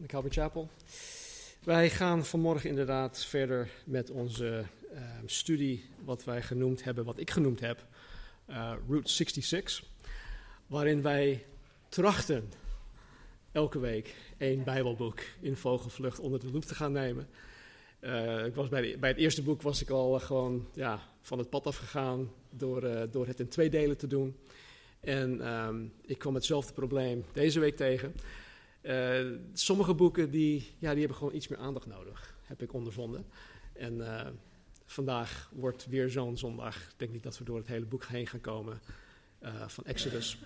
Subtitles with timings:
[0.00, 0.68] de Calvary Chapel.
[1.64, 7.30] Wij gaan vanmorgen inderdaad verder met onze ehm, studie, wat wij genoemd hebben, wat ik
[7.30, 7.86] genoemd heb,
[8.46, 9.84] eh, Route 66.
[10.66, 11.44] Waarin wij
[11.88, 12.52] trachten
[13.52, 17.28] elke week één Bijbelboek in vogelvlucht onder de loep te gaan nemen.
[18.00, 21.38] Eh, ik was bij, bij het eerste boek was ik al eh, gewoon ja, van
[21.38, 24.36] het pad afgegaan door, door het in twee delen te doen.
[25.00, 28.14] En ehm, ik kwam hetzelfde probleem deze week tegen.
[28.80, 33.26] Eh, sommige boeken die, ja, die hebben gewoon iets meer aandacht nodig, heb ik ondervonden.
[33.72, 34.30] En eh,
[34.84, 36.76] vandaag wordt weer zo'n zondag.
[36.76, 38.80] Ik denk niet dat we door het hele boek heen gaan komen
[39.38, 40.38] eh, van Exodus.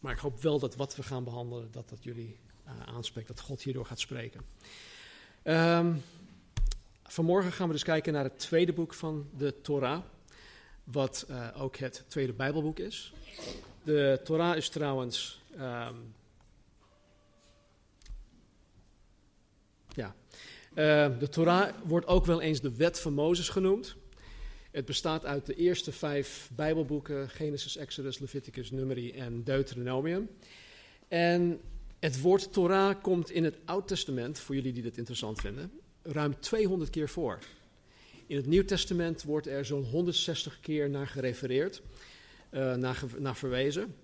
[0.00, 2.38] Maar ik hoop wel dat wat we gaan behandelen, dat dat jullie
[2.86, 4.40] aanspreekt, dat God hierdoor gaat spreken.
[5.42, 5.94] Ehm,
[7.02, 10.02] vanmorgen gaan we dus kijken naar het tweede boek van de Torah,
[10.84, 13.12] wat ook het tweede Bijbelboek is.
[13.82, 15.42] De Torah is trouwens.
[15.56, 15.94] ehm,
[19.94, 20.06] ja.
[20.06, 23.96] Eh, de Torah wordt ook wel eens de wet van Mozes genoemd.
[24.70, 30.28] Het bestaat uit de eerste vijf Bijbelboeken: Genesis, Exodus, Leviticus, Numeri en Deuteronomium.
[31.08, 31.60] En
[31.98, 36.40] het woord Torah komt in het Oud Testament, voor jullie die dit interessant vinden, ruim
[36.40, 37.38] 200 keer voor.
[38.26, 41.82] In het Nieuw Testament wordt er zo'n 160 keer naar gerefereerd,
[42.50, 43.94] eh, naar, naar verwezen.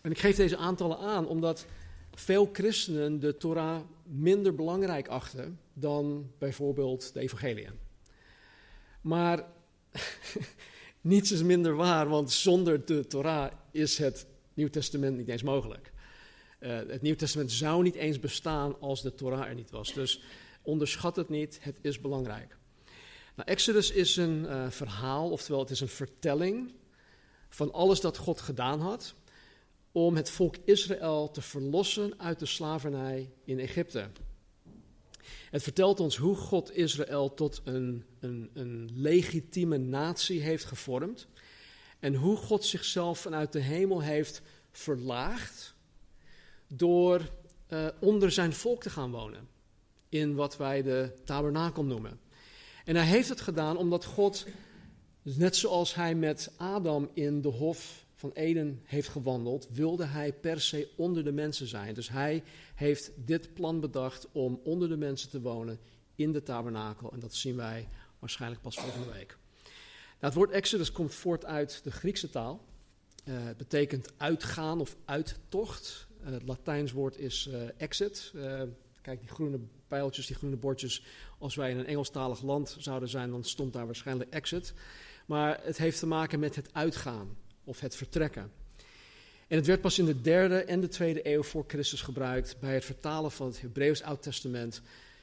[0.00, 1.66] En ik geef deze aantallen aan omdat
[2.18, 7.72] veel christenen de Torah minder belangrijk achten dan bijvoorbeeld de evangeliën.
[9.00, 9.44] Maar
[11.00, 15.92] niets is minder waar, want zonder de Torah is het Nieuw Testament niet eens mogelijk.
[16.58, 19.92] Eh, het Nieuw Testament zou niet eens bestaan als de Torah er niet was.
[19.92, 20.22] Dus
[20.62, 22.56] onderschat het niet, het is belangrijk.
[23.34, 26.72] Nou, Exodus is een eh, verhaal, oftewel het is een vertelling
[27.48, 29.14] van alles dat God gedaan had
[29.92, 34.08] om het volk Israël te verlossen uit de slavernij in Egypte.
[35.50, 41.26] Het vertelt ons hoe God Israël tot een, een, een legitieme natie heeft gevormd
[41.98, 45.74] en hoe God zichzelf vanuit de hemel heeft verlaagd
[46.66, 47.30] door
[47.66, 49.48] eh, onder zijn volk te gaan wonen.
[50.08, 52.20] In wat wij de tabernakel noemen.
[52.84, 54.46] En hij heeft het gedaan omdat God,
[55.22, 60.60] net zoals hij met Adam in de hof van Eden heeft gewandeld, wilde hij per
[60.60, 61.94] se onder de mensen zijn.
[61.94, 62.42] Dus hij
[62.74, 65.78] heeft dit plan bedacht om onder de mensen te wonen
[66.14, 67.12] in de tabernakel.
[67.12, 69.36] En dat zien wij waarschijnlijk pas volgende week.
[69.62, 69.72] Nou,
[70.18, 72.64] het woord Exodus komt voort uit de Griekse taal.
[73.24, 76.08] Eh, het betekent uitgaan of uittocht.
[76.24, 78.32] Eh, het Latijns woord is eh, exit.
[78.34, 78.62] Eh,
[79.02, 81.04] kijk, die groene pijltjes, die groene bordjes.
[81.38, 84.74] Als wij in een Engelstalig land zouden zijn, dan stond daar waarschijnlijk exit.
[85.26, 87.36] Maar het heeft te maken met het uitgaan
[87.68, 88.50] of het vertrekken.
[89.48, 92.74] En het werd pas in de derde en de tweede eeuw voor Christus gebruikt bij
[92.74, 94.82] het vertalen van het Hebreeuws Oud Testament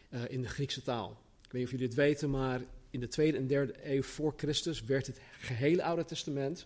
[0.10, 1.10] eh, in de Griekse taal.
[1.42, 4.34] Ik weet niet of jullie het weten, maar in de tweede en derde eeuw voor
[4.38, 6.66] Christus werd het gehele Oude Testament,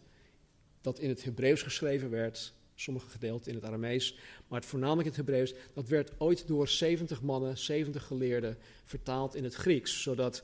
[0.82, 4.18] dat in het Hebreeuws geschreven werd, sommige gedeelten in het Aramees,
[4.48, 9.36] maar het voornamelijk in het Hebreeuws, dat werd ooit door 70 mannen, 70 geleerden, vertaald
[9.36, 10.44] in het Grieks, zodat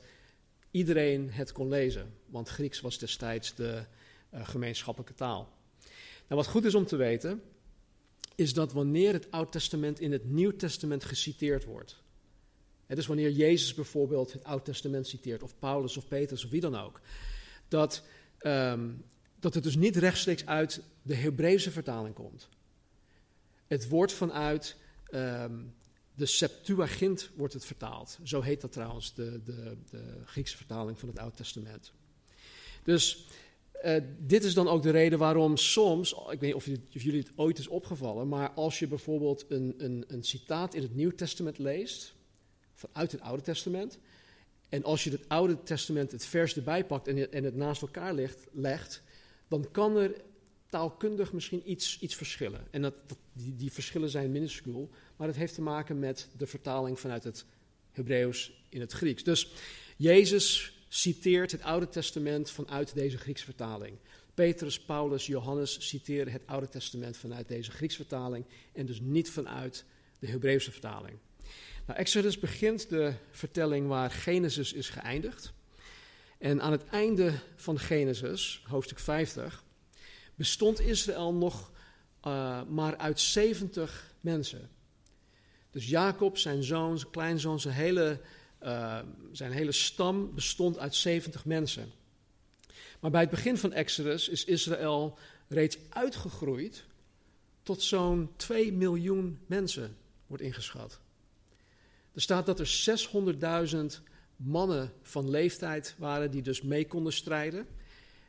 [0.70, 2.14] iedereen het kon lezen.
[2.26, 3.84] Want Grieks was destijds de
[4.32, 5.48] gemeenschappelijke taal.
[6.28, 7.42] Nou, wat goed is om te weten,
[8.34, 12.02] is dat wanneer het Oud Testament in het Nieuw Testament geciteerd wordt,
[12.86, 16.60] hè, dus wanneer Jezus bijvoorbeeld het Oud Testament citeert, of Paulus of Petrus of wie
[16.60, 17.00] dan ook,
[17.68, 18.02] dat,
[18.38, 18.90] ehm,
[19.40, 22.48] dat het dus niet rechtstreeks uit de Hebreeuwse vertaling komt.
[23.66, 24.76] Het wordt vanuit
[25.06, 25.54] ehm,
[26.14, 28.18] de Septuagint wordt het vertaald.
[28.22, 31.92] Zo heet dat trouwens, de, de, de Griekse vertaling van het Oud Testament.
[32.82, 33.26] Dus
[33.82, 37.02] eh, dit is dan ook de reden waarom soms, ik weet niet of, jullie- of
[37.02, 40.94] jullie het ooit is opgevallen, maar als je bijvoorbeeld een, een, een citaat in het
[40.94, 42.14] Nieuw Testament leest,
[42.74, 43.98] vanuit het Oude Testament,
[44.68, 48.14] en als je het Oude Testament het vers erbij pakt en, en het naast elkaar
[48.52, 49.02] legt,
[49.48, 50.14] dan kan er
[50.68, 52.60] taalkundig misschien iets, iets verschillen.
[52.70, 52.94] En dat-
[53.32, 57.44] die, die verschillen zijn minuscuul, maar het heeft te maken met de vertaling vanuit het
[57.92, 59.22] Hebreeuws in het Grieks.
[59.24, 59.48] Dus
[59.96, 63.98] Jezus citeert het Oude Testament vanuit deze Griekse vertaling.
[64.34, 69.84] Petrus, Paulus, Johannes citeren het Oude Testament vanuit deze Griekse vertaling en dus niet vanuit
[70.18, 71.18] de Hebreeuwse vertaling.
[71.86, 75.52] Nou, Exodus begint de vertelling waar Genesis is geëindigd.
[76.38, 79.64] En aan het einde van Genesis, hoofdstuk 50,
[80.34, 81.70] bestond Israël nog
[82.26, 84.70] uh, maar uit 70 mensen.
[85.70, 88.20] Dus Jacob, zijn zoon, zijn kleinzoon, zijn hele,
[88.66, 88.98] uh,
[89.32, 91.92] zijn hele stam bestond uit 70 mensen.
[93.00, 95.18] Maar bij het begin van Exodus is Israël
[95.48, 96.84] reeds uitgegroeid
[97.62, 99.96] tot zo'n 2 miljoen mensen,
[100.26, 101.00] wordt ingeschat.
[102.12, 102.98] Er staat dat er
[103.96, 104.02] 600.000
[104.36, 107.66] mannen van leeftijd waren die dus mee konden strijden.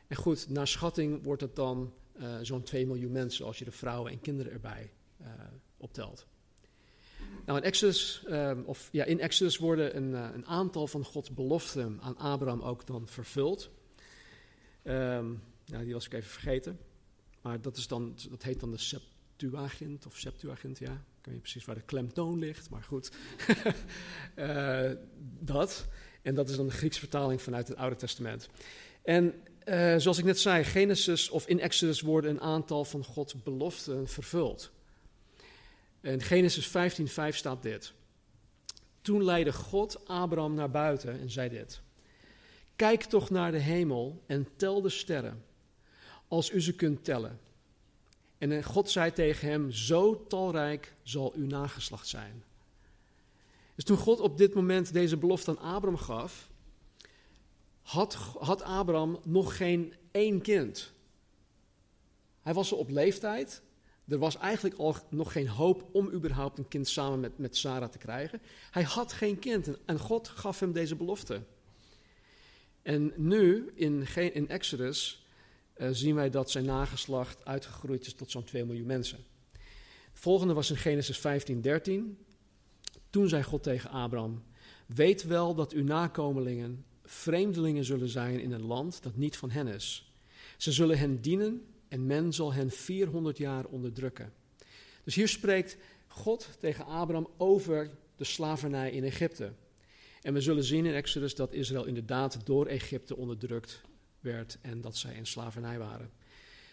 [0.07, 3.71] En goed, naar schatting wordt het dan uh, zo'n 2 miljoen mensen als je de
[3.71, 4.91] vrouwen en kinderen erbij
[5.21, 5.27] uh,
[5.77, 6.27] optelt.
[7.45, 11.99] Nou, in Exodus, uh, of, ja, in Exodus worden een, een, aantal van Gods beloften
[12.01, 13.69] aan Abraham ook dan vervuld.
[15.67, 16.79] Nou, die was ik even vergeten.
[17.41, 20.91] Maar dat, is dan, dat heet dan de Septuagint of Septuagint, ja.
[20.91, 23.11] Ik weet niet precies waar de klemtoon ligt, maar goed.
[24.35, 24.91] uh,
[25.53, 25.87] dat.
[26.21, 28.49] En dat is dan de Griekse vertaling vanuit het Oude Testament.
[29.03, 29.33] En
[29.65, 34.07] uh, zoals ik net zei, Genesis of in Exodus worden een aantal van Gods beloften
[34.07, 34.71] vervuld.
[36.01, 37.93] In Genesis 15:5 staat dit.
[39.01, 41.81] Toen leidde God Abraham naar buiten en zei dit.
[42.75, 45.45] Kijk toch naar de hemel en tel de sterren,
[46.27, 47.39] als u ze kunt tellen.
[48.37, 52.43] En God zei tegen hem, zo talrijk zal uw nageslacht zijn.
[53.75, 56.49] Dus toen God op dit moment deze belofte aan Abraham gaf,
[57.81, 60.91] had, had Abraham nog geen één kind.
[62.41, 63.61] Hij was al op leeftijd.
[64.07, 67.89] Er was eigenlijk al nog geen hoop om überhaupt een kind samen met, met Sarah
[67.89, 68.41] te krijgen.
[68.71, 71.41] Hij had geen kind en God gaf hem deze belofte.
[72.81, 75.25] En nu, in, in Exodus,
[75.77, 79.19] uh, zien wij dat zijn nageslacht uitgegroeid is tot zo'n 2 miljoen mensen.
[80.13, 82.17] Volgende was in Genesis 15, 13.
[83.09, 84.43] Toen zei God tegen Abraham:
[84.85, 89.67] Weet wel dat uw nakomelingen vreemdelingen zullen zijn in een land dat niet van hen
[89.67, 90.11] is.
[90.57, 94.33] Ze zullen hen dienen en men zal hen 400 jaar onderdrukken.
[95.03, 99.53] Dus hier spreekt God tegen Abraham over de slavernij in Egypte.
[100.21, 103.81] En we zullen zien in Exodus dat Israël inderdaad door Egypte onderdrukt
[104.19, 106.11] werd en dat zij in slavernij waren.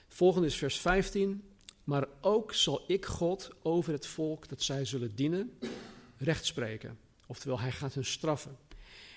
[0.09, 1.43] Volgende is vers 15.
[1.85, 5.59] Maar ook zal ik God over het volk dat zij zullen dienen
[6.17, 6.99] recht spreken.
[7.27, 8.57] Oftewel, hij gaat hun straffen.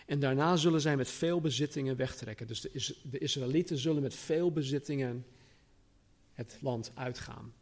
[0.05, 2.47] En daarna zullen zij met veel bezittingen wegtrekken.
[2.47, 2.61] Dus
[3.03, 5.25] de Israëlieten zullen met veel bezittingen
[6.37, 7.53] het land uitgaan.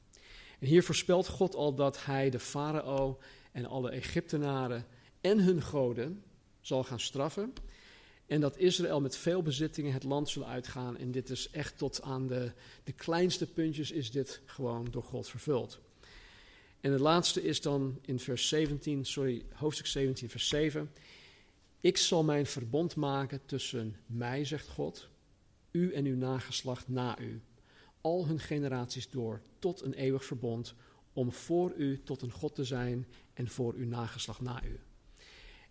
[0.60, 3.20] En hier voorspelt God al dat hij de farao
[3.52, 4.86] en alle Egyptenaren
[5.22, 6.24] en hun goden
[6.62, 7.54] zal gaan straffen.
[8.26, 10.98] En dat Israël met veel bezittingen het land zal uitgaan.
[10.98, 12.52] En dit is echt tot aan de,
[12.84, 15.80] de kleinste puntjes is dit gewoon door God vervuld.
[16.82, 20.92] En het laatste is dan in vers 17, sorry, hoofdstuk 17, vers 7.
[21.80, 25.08] Ik zal mijn verbond maken tussen mij, zegt God,
[25.72, 27.42] u en uw nageslacht na u,
[28.06, 30.74] al hun generaties door, tot een eeuwig verbond,
[31.14, 34.80] om voor u tot een God te zijn en voor uw nageslacht na u.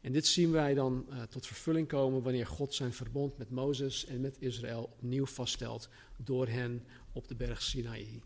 [0.01, 4.07] En dit zien wij dan uh, tot vervulling komen wanneer God zijn verbond met Mozes
[4.07, 8.23] en met Israël opnieuw vaststelt door hen op de berg Sinaï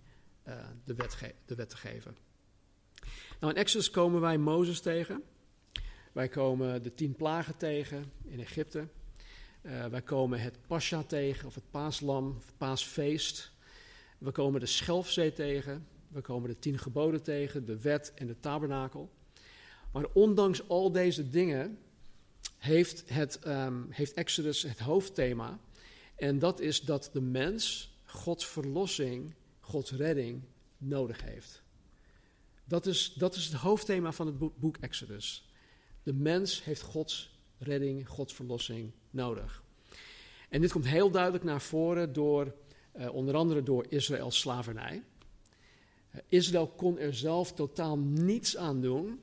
[0.49, 0.54] uh,
[0.84, 2.16] de, wet de wet te geven.
[3.40, 5.22] Nou, in Exodus komen wij Mozes tegen.
[6.12, 8.88] Wij komen de tien plagen tegen in Egypte.
[9.62, 13.56] Uh, wij komen het Pascha tegen, of het paaslam, het paasfeest.
[14.18, 15.87] We komen de Schelfzee tegen.
[16.08, 19.10] We komen de tien geboden tegen, de wet en de tabernakel.
[19.92, 21.78] Maar ondanks al deze dingen
[22.58, 25.58] heeft, het, um, heeft Exodus het hoofdthema.
[26.16, 30.42] En dat is dat de mens Gods verlossing, Gods redding
[30.78, 31.62] nodig heeft.
[32.64, 35.48] Dat is, dat is het hoofdthema van het boek Exodus.
[36.02, 39.62] De mens heeft Gods redding, Gods verlossing nodig.
[40.48, 42.54] En dit komt heel duidelijk naar voren door,
[42.99, 45.02] uh, onder andere door Israëls slavernij.
[46.14, 49.21] Uh, Israël kon er zelf totaal niets aan doen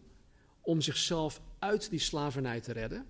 [0.62, 3.05] om zichzelf uit die slavernij te redden.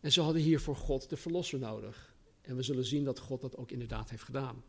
[0.00, 2.14] En ze hadden hiervoor God de verlosser nodig.
[2.40, 4.62] En we zullen zien dat God dat ook inderdaad heeft gedaan.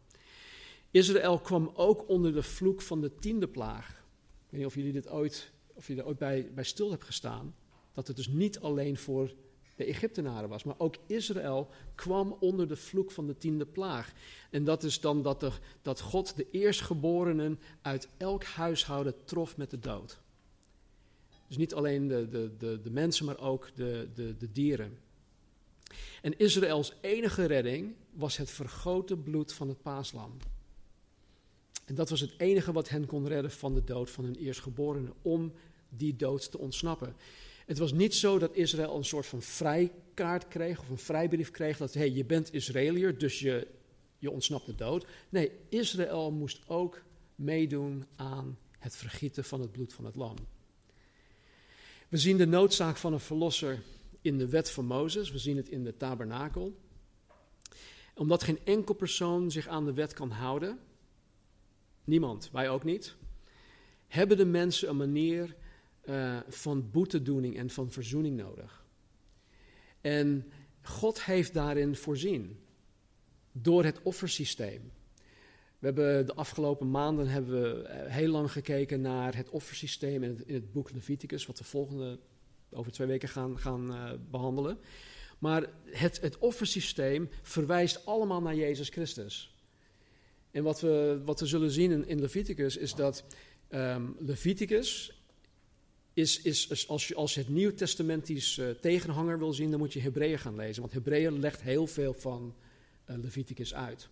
[0.91, 3.89] Israël kwam ook onder de vloek van de tiende plaag.
[3.89, 7.03] Ik weet niet of jullie dit ooit, of je er ooit bij, bij stil hebt
[7.03, 7.55] gestaan
[7.91, 9.33] dat het dus niet alleen voor
[9.75, 14.13] de Egyptenaren was, maar ook Israël kwam onder de vloek van de tiende plaag.
[14.49, 19.69] En dat is dan dat, er, dat God de eerstgeborenen uit elk huishouden trof met
[19.69, 20.21] de dood.
[21.47, 24.97] Dus niet alleen de, de, de, de mensen, maar ook de, de, de dieren.
[26.21, 30.37] En Israëls enige redding was het vergoten bloed van het paaslam.
[31.85, 35.13] En dat was het enige wat hen kon redden van de dood van hun eerstgeborenen,
[35.21, 35.53] om
[35.89, 37.15] die dood te ontsnappen.
[37.65, 41.77] Het was niet zo dat Israël een soort van vrijkaart kreeg of een vrijbrief kreeg
[41.77, 43.67] dat hey, je bent Israëliër, dus je,
[44.17, 45.05] je ontsnapt de dood.
[45.29, 47.01] Nee, Israël moest ook
[47.35, 50.35] meedoen aan het vergieten van het bloed van het lam.
[52.09, 53.81] We zien de noodzaak van een verlosser
[54.21, 56.75] in de wet van Mozes, we zien het in de tabernakel.
[58.15, 60.79] Omdat geen enkel persoon zich aan de wet kan houden,
[62.03, 63.15] niemand, wij ook niet,
[64.07, 65.55] hebben de mensen een manier
[66.05, 68.85] uh, van boetedoening en van verzoening nodig.
[70.01, 72.59] En God heeft daarin voorzien
[73.51, 74.91] door het offersysteem.
[75.79, 80.29] We hebben de afgelopen maanden hebben we eh, heel lang gekeken naar het offersysteem in
[80.29, 82.19] het, in het boek Leviticus, wat we volgende
[82.69, 84.77] over twee weken gaan, gaan uh, behandelen.
[85.39, 89.55] Maar het, het offersysteem verwijst allemaal naar Jezus Christus.
[90.51, 93.23] En wat we, wat we zullen zien in, Leviticus is dat
[93.69, 95.22] um, Leviticus
[96.13, 100.39] is, is, als je als het Nieuw-testamentisch uh, tegenhanger wil zien, dan moet je Hebreeën
[100.39, 100.81] gaan lezen.
[100.81, 102.55] Want Hebreeën legt heel veel van
[103.09, 104.09] uh, Leviticus uit.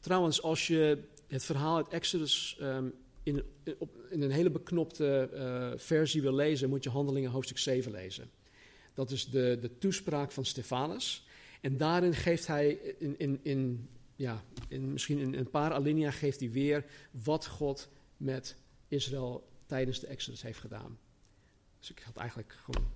[0.00, 2.92] Trouwens, als je het verhaal uit Exodus um,
[3.22, 3.42] in,
[3.78, 5.28] op, in, een hele beknopte
[5.76, 8.30] versie wil lezen, moet je Handelingen hoofdstuk 7 lezen.
[8.94, 11.26] Dat is de, de toespraak van Stefanus.
[11.60, 12.68] En daarin geeft hij,
[12.98, 17.88] in, in, in, ja, in, misschien in een paar alinea, geeft hij weer wat God
[18.16, 18.56] met
[18.88, 20.98] Israël tijdens de Exodus heeft gedaan.
[21.80, 22.90] Dus ik had eigenlijk gewoon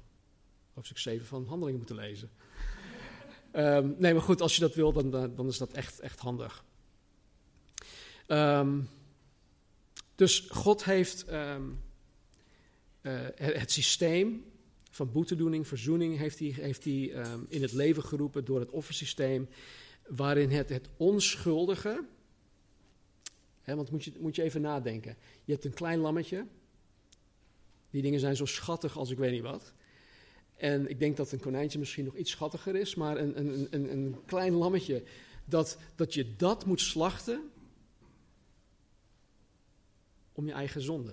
[0.74, 2.30] hoofdstuk 7 van Handelingen moeten lezen.
[3.52, 6.64] um, nee, maar goed, als je dat wil, dan, dan is dat echt, echt handig.
[8.28, 8.88] Um,
[10.14, 11.80] dus God heeft um,
[13.02, 14.44] uh, het systeem
[14.90, 16.92] van boetedoening, verzoening, heeft hij, heeft hij
[17.48, 19.48] in het leven geroepen door het offersysteem,
[20.08, 22.04] waarin het, het onschuldige,
[23.62, 26.46] hè, want moet je, moet je even nadenken, je hebt een klein lammetje,
[27.94, 29.72] die dingen zijn zo schattig als ik weet niet wat.
[30.56, 33.92] En ik denk dat een konijntje misschien nog iets schattiger is, maar een, een, een,
[33.92, 35.02] een klein lammetje,
[35.44, 37.50] dat, dat je dat moet slachten
[40.32, 41.12] om je eigen zonde.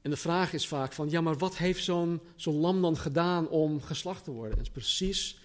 [0.00, 3.48] En de vraag is vaak van, ja, maar wat heeft zo'n zo'n lam dan gedaan
[3.48, 4.56] om geslacht te worden?
[4.56, 5.38] Dat is precies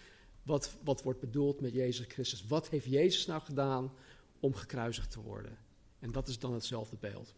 [0.44, 2.46] wat, wat wordt bedoeld met Jezus Christus.
[2.48, 3.94] Wat heeft Jezus nou gedaan
[4.40, 5.58] om gekruisigd te worden?
[6.00, 7.34] En dat is dan hetzelfde beeld.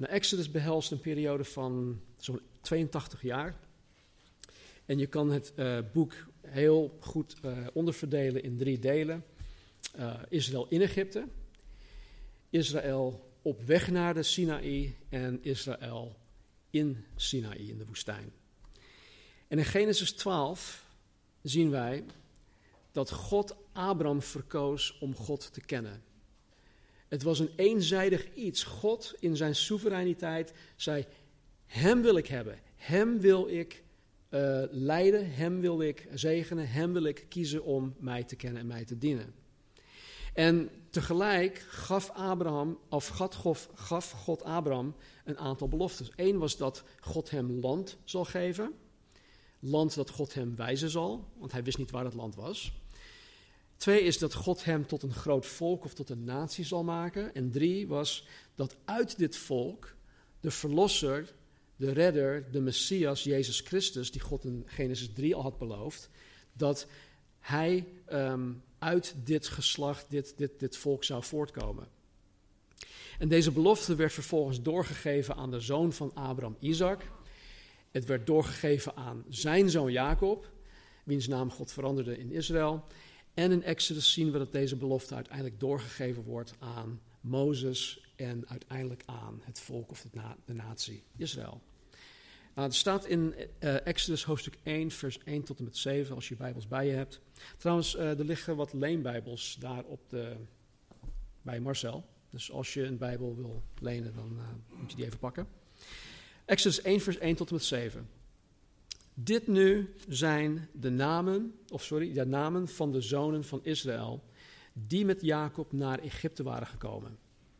[0.00, 3.56] Nou, Exodus behelst een periode van zo'n 82 jaar.
[4.86, 9.24] En je kan het uh, boek heel goed uh, onderverdelen in drie delen.
[9.98, 11.28] Uh, Israël in Egypte,
[12.50, 16.16] Israël op weg naar de Sinaï en Israël
[16.70, 18.32] in Sinaï, in de woestijn.
[19.48, 20.84] En in Genesis 12
[21.42, 22.04] zien wij
[22.92, 26.02] dat God Abraham verkoos om God te kennen.
[27.10, 28.64] Het was een eenzijdig iets.
[28.64, 31.04] God in zijn soevereiniteit zei:
[31.66, 33.82] Hem wil ik hebben, Hem wil ik
[34.30, 38.66] uh, leiden, Hem wil ik zegenen, Hem wil ik kiezen om mij te kennen en
[38.66, 39.34] mij te dienen.
[40.34, 43.36] En tegelijk gaf, Abraham, of God,
[43.74, 46.10] gaf God Abraham een aantal beloftes.
[46.16, 48.72] Eén was dat God hem land zal geven.
[49.58, 52.79] Land dat God hem wijzen zal, want hij wist niet waar het land was.
[53.80, 57.34] Twee is dat God hem tot een groot volk of tot een natie zal maken.
[57.34, 59.94] En drie was dat uit dit volk
[60.40, 61.32] de verlosser,
[61.76, 66.10] de redder, de Messias, Jezus Christus, die God in Genesis 3 al had beloofd,
[66.52, 66.86] dat
[67.38, 71.88] hij um, uit dit geslacht, dit, dit, dit volk zou voortkomen.
[73.18, 77.02] En deze belofte werd vervolgens doorgegeven aan de zoon van Abraham, Isaac.
[77.90, 80.50] Het werd doorgegeven aan zijn zoon Jacob,
[81.04, 82.84] wiens naam God veranderde in Israël.
[83.34, 89.02] En in Exodus zien we dat deze belofte uiteindelijk doorgegeven wordt aan Mozes en uiteindelijk
[89.06, 91.60] aan het volk of de, na de natie Israël.
[92.54, 96.28] Nou, er staat in uh, Exodus hoofdstuk 1, vers 1 tot en met 7, als
[96.28, 97.20] je Bijbels bij je hebt.
[97.56, 100.36] Trouwens, uh, er liggen wat leenbijbels daar op de,
[101.42, 102.04] bij Marcel.
[102.30, 105.48] Dus als je een Bijbel wil lenen, dan uh, moet je die even pakken.
[106.44, 108.08] Exodus 1, vers 1 tot en met 7.
[109.22, 114.24] Dit nu zijn de namen, of sorry, de namen van de zonen van Israël,
[114.72, 117.18] die met Jacob naar Egypte waren gekomen.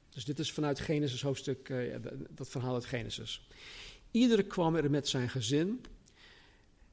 [0.08, 1.94] Dus dit is vanuit Genesis hoofdstuk, uh,
[2.30, 3.48] dat verhaal uit Genesis.
[4.10, 5.80] Iedere kwam er met zijn gezin.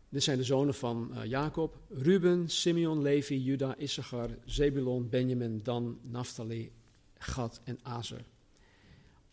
[0.10, 6.00] Dit zijn de zonen van uh, Jacob: Ruben, Simeon, Levi, Juda, Issachar, Zebulon, Benjamin, Dan,
[6.02, 6.72] Naphtali,
[7.18, 8.26] Gad en Azer.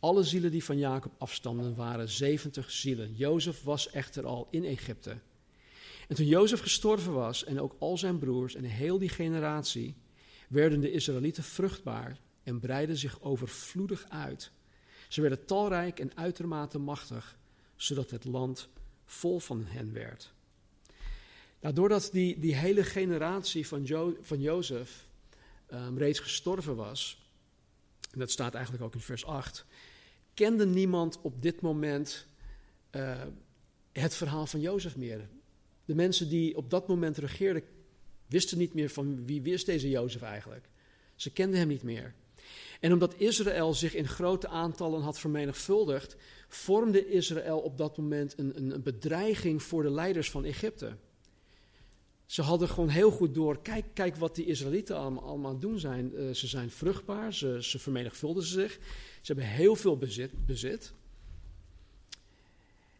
[0.04, 3.14] Alle zielen die van Jacob afstamden waren 70 zielen.
[3.14, 5.18] Jozef was echter al in Egypte.
[6.08, 9.94] En toen Jozef gestorven was en ook al zijn broers en heel die generatie,
[10.48, 14.50] werden de Israëlieten vruchtbaar en breidden zich overvloedig uit.
[15.08, 17.38] Ze werden talrijk en uitermate machtig
[17.76, 18.68] zodat het land
[19.04, 20.32] vol van hen werd.
[21.60, 25.08] Nou, doordat die, die hele generatie van, jo, van Jozef
[25.72, 27.22] um, reeds gestorven was,
[28.10, 29.66] en dat staat eigenlijk ook in vers 8,
[30.34, 32.26] kende niemand op dit moment
[32.90, 33.22] uh,
[33.92, 35.28] het verhaal van Jozef meer.
[35.84, 37.62] De mensen die op dat moment regeerden,
[38.26, 40.68] wisten niet meer van wie wist deze Jozef eigenlijk.
[41.14, 42.14] Ze kenden hem niet meer.
[42.80, 46.16] En omdat Israël zich in grote aantallen had vermenigvuldigd,
[46.48, 50.96] vormde Israël op dat moment een, een bedreiging voor de leiders van Egypte.
[52.26, 55.78] Ze hadden gewoon heel goed door, kijk, kijk wat die Israëlieten allemaal, aan het doen
[55.78, 56.12] zijn.
[56.14, 58.72] Uh, ze zijn vruchtbaar, ze, ze vermenigvuldigen zich,
[59.20, 59.98] ze hebben heel veel
[60.46, 60.92] bezit.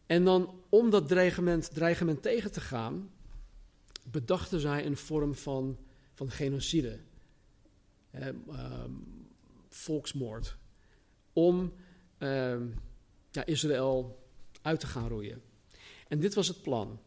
[0.05, 3.09] En dan om dat dreigement, dreigement tegen te gaan,
[4.11, 5.77] bedachten zij een vorm van,
[6.13, 6.99] van genocide,
[8.11, 8.27] eh,
[9.69, 10.57] volksmoord,
[11.33, 11.73] om
[12.17, 12.59] eh,
[13.31, 14.23] ja, Israël
[14.61, 15.41] uit te gaan roeien.
[16.07, 16.99] En dit was het plan.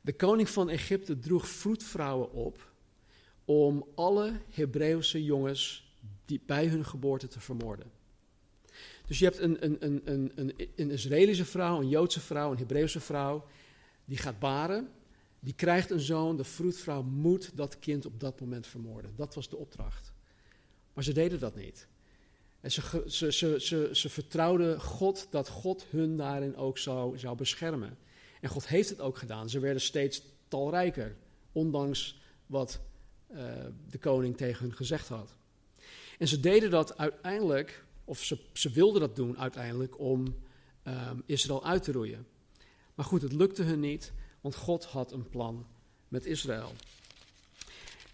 [0.00, 2.72] De koning van Egypte droeg vroedvrouwen op
[3.44, 7.90] om alle Hebreeuwse jongens die bij hun geboorte te vermoorden.
[9.06, 12.58] Dus je hebt een, een, een, een, een, een Israëlische vrouw, een Joodse vrouw, een
[12.58, 13.46] Hebreeuwse vrouw,
[14.04, 14.88] die gaat baren,
[15.40, 19.12] die krijgt een zoon, de vroedvrouw moet dat kind op dat moment vermoorden.
[19.16, 20.12] Dat was de opdracht.
[20.92, 21.88] Maar ze deden dat niet.
[22.60, 27.98] En ze, ze, ze, ze, vertrouwden God dat God hun daarin ook zou, zou beschermen.
[28.40, 29.50] En God heeft het ook gedaan.
[29.50, 31.16] Ze werden steeds talrijker,
[31.52, 32.80] ondanks wat
[33.32, 33.38] uh,
[33.90, 35.34] de koning tegen hun gezegd had.
[36.18, 40.36] En ze deden dat uiteindelijk, of ze, ze wilden dat doen uiteindelijk, om
[40.84, 42.26] um, Israël uit te roeien.
[42.94, 45.66] Maar goed, het lukte hun niet, want God had een plan
[46.08, 46.72] met Israël.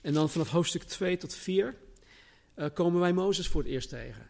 [0.01, 1.77] En dan vanaf hoofdstuk 2 tot 4
[2.57, 4.27] uh, komen wij Mozes voor het eerst tegen.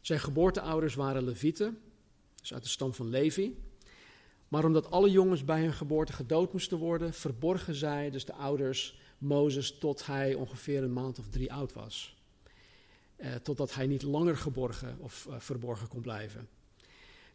[0.00, 1.78] Zijn geboorteouders waren Levieten,
[2.40, 3.54] dus uit de stam van Levi.
[4.50, 8.98] Maar omdat alle jongens bij hun geboorte gedood moesten worden, verborgen zij, dus de ouders,
[9.18, 12.16] Mozes tot hij ongeveer een maand of drie oud was.
[13.16, 16.48] Eh, totdat hij niet langer geborgen of uh, verborgen kon blijven.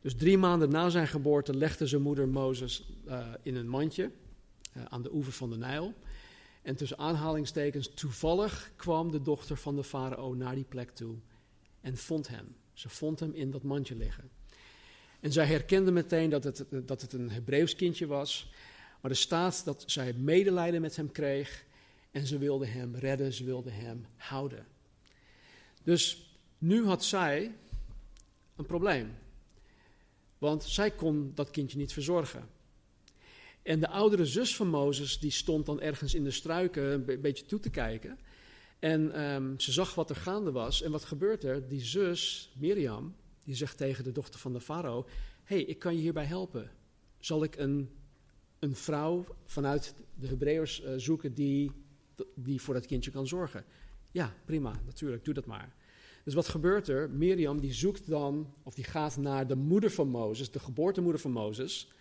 [0.02, 4.12] Dus drie maanden na zijn geboorte legde zijn moeder Mozes uh, in een mandje
[4.90, 5.94] aan de oever van de Nijl.
[6.62, 11.16] En tussen aanhalingstekens, toevallig kwam de dochter van de farao naar die plek toe
[11.82, 12.56] en vond hem.
[12.74, 14.30] Ze vond hem in dat mandje liggen.
[15.26, 18.52] En zij herkende meteen dat het, dat het een Hebreeuws kindje was.
[19.02, 21.66] Maar er staat dat zij medelijden met hem kreeg.
[22.12, 24.66] En ze wilde hem redden, ze wilde hem houden.
[25.84, 27.56] Dus nu had zij
[28.56, 29.18] een probleem.
[30.38, 32.50] Want zij kon dat kindje niet verzorgen.
[33.64, 37.46] En de oudere zus van Mozes, die stond dan ergens in de struiken een beetje
[37.46, 38.20] toe te kijken.
[38.80, 40.82] En um, ze zag wat er gaande was.
[40.82, 41.68] En wat gebeurt er?
[41.68, 45.06] Die zus, Miriam, die zegt tegen de dochter van de farao:
[45.44, 46.72] hey, ik kan je hierbij helpen.
[47.20, 47.90] Zal ik een,
[48.60, 51.72] een vrouw vanuit de Hebreërs uh, zoeken die,
[52.36, 53.66] die voor dat kindje kan zorgen?
[54.12, 55.74] Ja, prima, natuurlijk, doe dat maar.
[56.24, 57.10] Dus wat gebeurt er?
[57.10, 61.32] Miriam die zoekt dan, of die gaat naar de moeder van Mozes, de geboortemoeder van
[61.32, 61.92] Mozes.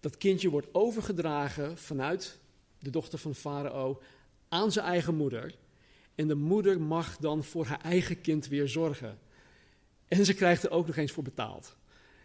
[0.00, 2.38] Dat kindje wordt overgedragen vanuit
[2.78, 4.00] de dochter van Farao
[4.48, 5.54] aan zijn eigen moeder.
[6.14, 9.18] En de moeder mag dan voor haar eigen kind weer zorgen.
[10.10, 11.76] En ze krijgt er ook nog eens voor betaald.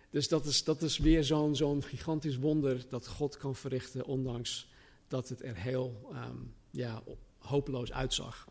[0.09, 4.69] Dus dat is, dat is weer zo'n gigantisch wonder dat God kan verrichten, ondanks
[5.07, 7.03] dat het er heel um, ja,
[7.37, 8.47] hopeloos uitzag.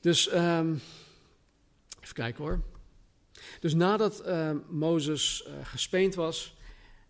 [0.00, 0.80] Dus um,
[2.00, 2.62] even kijken hoor.
[3.60, 6.56] Dus nadat uh, Mozes uh, gespeend was,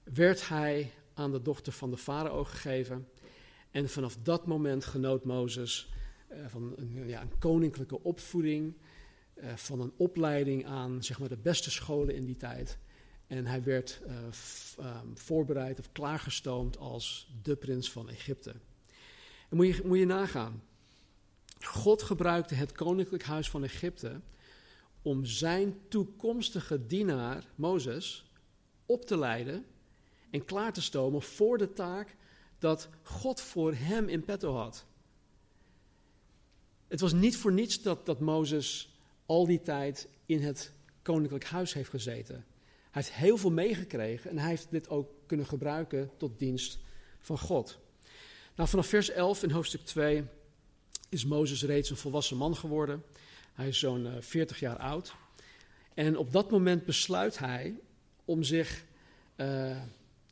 [0.03, 3.09] werd hij aan de dochter van de farao gegeven.
[3.70, 5.88] En vanaf dat moment genoot Mozes
[6.33, 8.74] uh, van een, ja, een koninklijke opvoeding.
[9.42, 12.79] Uh, van een opleiding aan zeg maar, de beste scholen in die tijd.
[13.27, 14.14] En hij werd uh,
[14.87, 18.55] um, voorbereid of klaargestoomd als de prins van Egypte.
[19.48, 20.62] En moet je, moet je nagaan.
[21.61, 24.20] God gebruikte het koninklijk huis van Egypte
[25.03, 28.31] om zijn toekomstige dienaar, Mozes,
[28.87, 29.64] op te leiden
[30.31, 32.16] en klaar te stomen voor de taak
[32.59, 34.87] dat God voor hem in petto had.
[36.88, 38.97] Het was niet voor niets dat, dat Mozes
[39.29, 42.35] al die tijd in het koninklijk huis heeft gezeten.
[42.91, 46.79] Hij heeft heel veel meegekregen en hij heeft dit ook kunnen gebruiken tot dienst
[47.21, 47.79] van God.
[48.55, 50.25] Nou, vanaf vers 11 in hoofdstuk 2
[51.09, 53.03] is Mozes reeds een volwassen man geworden.
[53.53, 55.14] Hij is zo'n uh, eh, 40 jaar oud.
[55.95, 57.75] En op dat moment besluit hij
[58.25, 58.85] om zich,
[59.37, 59.81] uh,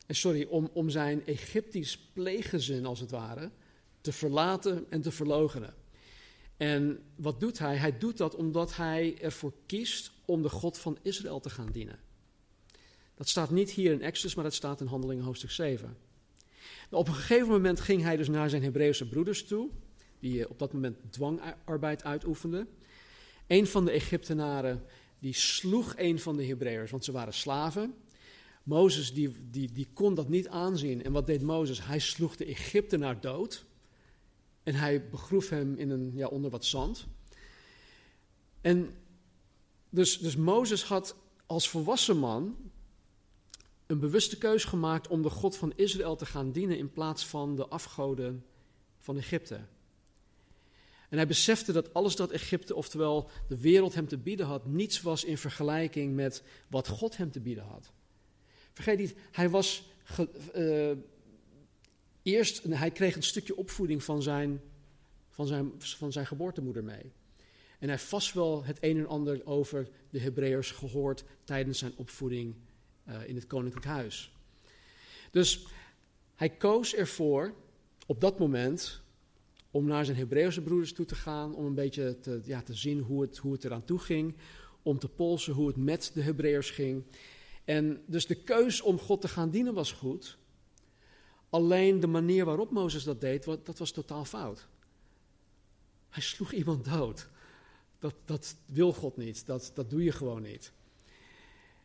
[0.07, 3.51] sorry, om, om zijn Egyptisch pleeggezin als het ware
[4.01, 5.73] te verlaten en te verlogenen.
[6.57, 7.75] En wat doet hij?
[7.75, 11.99] Hij doet dat omdat hij ervoor kiest om de God van Israël te gaan dienen.
[13.15, 15.97] Dat staat niet hier in Exodus, maar dat staat in Handelingen hoofdstuk 7.
[16.89, 19.69] Nou, op een gegeven moment ging hij dus naar zijn Hebreeuwse broeders toe,
[20.19, 22.67] die eh, op dat moment dwangarbeid uitoefenden.
[23.47, 24.83] Een van de Egyptenaren
[25.19, 27.95] die sloeg een van de Hebreërs, want ze waren slaven.
[28.63, 31.03] Mozes die, die, die kon dat niet aanzien.
[31.03, 31.85] En wat deed Mozes?
[31.85, 33.65] Hij sloeg de Egyptenaar dood.
[34.67, 37.07] En hij begroef hem in een, ja, onder wat zand.
[38.61, 38.95] En
[39.89, 42.55] dus, dus Mozes had als volwassen man
[43.85, 47.55] een bewuste keus gemaakt om de God van Israël te gaan dienen in plaats van
[47.55, 48.45] de afgoden
[48.99, 49.59] van Egypte.
[51.09, 55.01] En hij besefte dat alles dat Egypte, oftewel de wereld hem te bieden had, niets
[55.01, 57.91] was in vergelijking met wat God hem te bieden had.
[58.73, 59.83] Vergeet niet, hij was
[60.55, 60.91] uh,
[62.27, 64.61] eerst, hij kreeg een stukje opvoeding van zijn,
[65.29, 67.11] van, zijn, van zijn geboortemoeder mee.
[67.79, 72.55] En hij vast wel het een en ander over de Hebreërs gehoord tijdens zijn opvoeding
[73.07, 74.31] uh, in het koninklijk huis.
[75.31, 75.65] Dus
[76.35, 77.53] hij koos ervoor
[78.05, 79.01] op dat moment
[79.71, 82.99] om naar zijn Hebreeuwse broeders toe te gaan, om een beetje te, ja, te zien
[82.99, 84.35] hoe het, hoe het eraan toe ging,
[84.81, 87.03] om te polsen hoe het met de Hebreërs ging.
[87.65, 90.37] En dus de keus om God te gaan dienen was goed,
[91.49, 94.67] alleen de manier waarop Mozes dat deed, dat was totaal fout.
[96.09, 97.27] Hij sloeg iemand dood.
[97.99, 100.71] Dat, dat wil God niet, dat, dat doe je gewoon niet.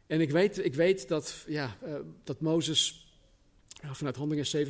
[0.06, 3.06] En ik weet, ik weet dat, ja, uh, dat Mozes,
[3.82, 4.66] vanuit Handelingen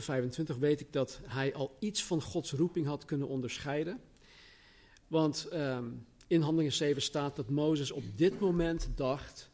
[0.54, 4.00] 7:25 weet ik dat hij al iets van Gods roeping had kunnen onderscheiden.
[5.06, 9.50] Want um, in Handelingen 7 staat dat Mozes op dit moment dacht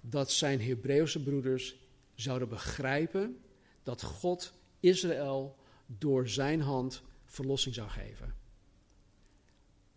[0.00, 1.76] dat zijn Hebreeuwse broeders
[2.14, 3.40] zouden begrijpen
[3.82, 8.34] dat God Israël door zijn hand verlossing zou geven.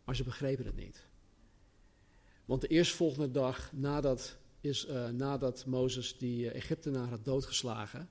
[0.03, 1.05] Maar ze begrepen het niet.
[2.45, 8.09] Want de eerstvolgende dag nadat is uh, nadat Mozes die uh, Egyptenaar had doodgeslagen,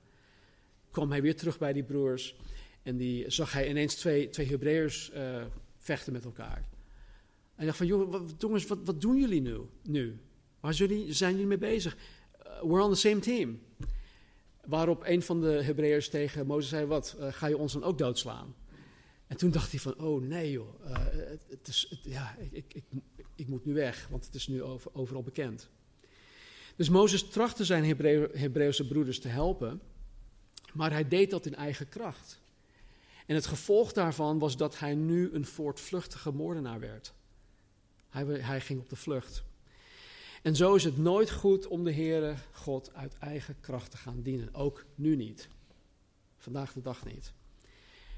[0.91, 2.35] kwam hij weer terug bij die broers
[2.83, 5.45] en die zag hij ineens twee, twee Hebreërs uh,
[5.77, 6.69] vechten met elkaar.
[7.55, 7.87] En dacht van,
[8.37, 9.59] jongens, wat, wat doen jullie nu?
[9.81, 10.19] nu?
[10.59, 11.97] Waar jullie, zijn jullie mee bezig?
[12.61, 13.59] we're on the same team.
[14.65, 18.55] Waarop een van de Hebreërs tegen Mozes zei, wat, ga je ons dan ook doodslaan?
[19.27, 22.83] En toen dacht hij van, oh nee joh, het, het, is, ja, ik, ik,
[23.35, 25.69] ik, moet nu weg, want het is nu over, overal bekend.
[26.75, 27.85] Dus Mozes trachtte zijn
[28.33, 29.81] Hebreeuwse broeders te helpen,
[30.73, 32.41] maar hij deed dat in eigen kracht.
[33.25, 37.13] En het gevolg daarvan was dat hij nu een voortvluchtige moordenaar werd.
[38.09, 39.43] Hij, hij ging op de vlucht.
[40.43, 44.21] En zo is het nooit goed om de Heere God uit eigen kracht te gaan
[44.21, 44.53] dienen.
[44.53, 45.47] Ook nu niet.
[46.37, 47.33] Vandaag de dag niet.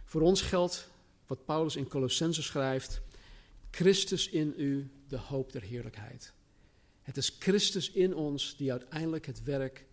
[0.05, 0.89] Voor ons geldt
[1.27, 3.01] wat Paulus in Colossense schrijft:
[3.71, 6.33] Christus in u, de hoop der heerlijkheid.
[7.01, 9.85] Het is Christus in ons die uiteindelijk het werk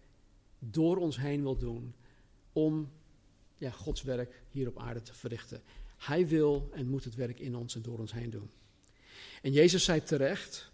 [0.59, 1.95] door ons heen wil doen
[2.53, 2.93] om
[3.57, 5.63] ja, Gods werk hier op aarde te verrichten.
[5.99, 8.51] Hij wil en moet het werk in ons en door ons heen doen.
[9.43, 10.72] En Jezus zei terecht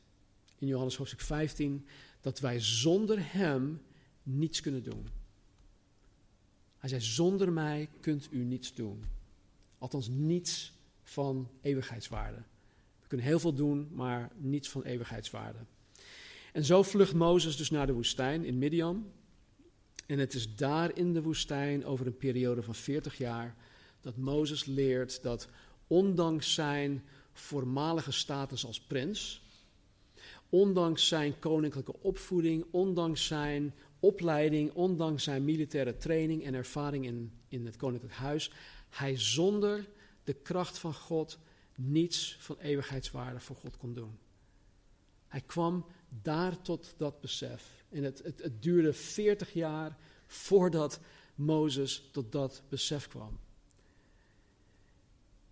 [0.59, 1.87] in Johannes hoofdstuk 15
[2.21, 3.83] dat wij zonder Hem
[4.23, 5.07] niets kunnen doen.
[6.79, 9.05] Hij zei: Zonder mij kunt u niets doen.
[9.79, 12.43] Althans, niets van eeuwigheidswaarde.
[13.01, 15.59] We kunnen heel veel doen, maar niets van eeuwigheidswaarde.
[16.53, 19.13] En zo vlucht Mozes dus naar de woestijn in Midian.
[20.07, 23.57] En het is daar in de woestijn over een periode van 40 jaar
[24.01, 25.49] dat Mozes leert dat
[25.87, 29.43] ondanks zijn voormalige status als prins,
[30.49, 37.67] ondanks zijn koninklijke opvoeding, ondanks zijn opleiding, ondanks zijn militaire training en ervaring in, in
[37.67, 38.53] het koninklijk huis,
[38.89, 39.89] hij zonder
[40.25, 41.39] de kracht van God
[41.75, 44.19] niets van eeuwigheidswaarde voor God kon doen.
[45.29, 45.87] Hij kwam
[46.23, 47.85] daar tot dat besef.
[47.89, 51.01] En het, het, het duurde 40 jaar voordat
[51.35, 53.39] Mozes tot dat besef kwam.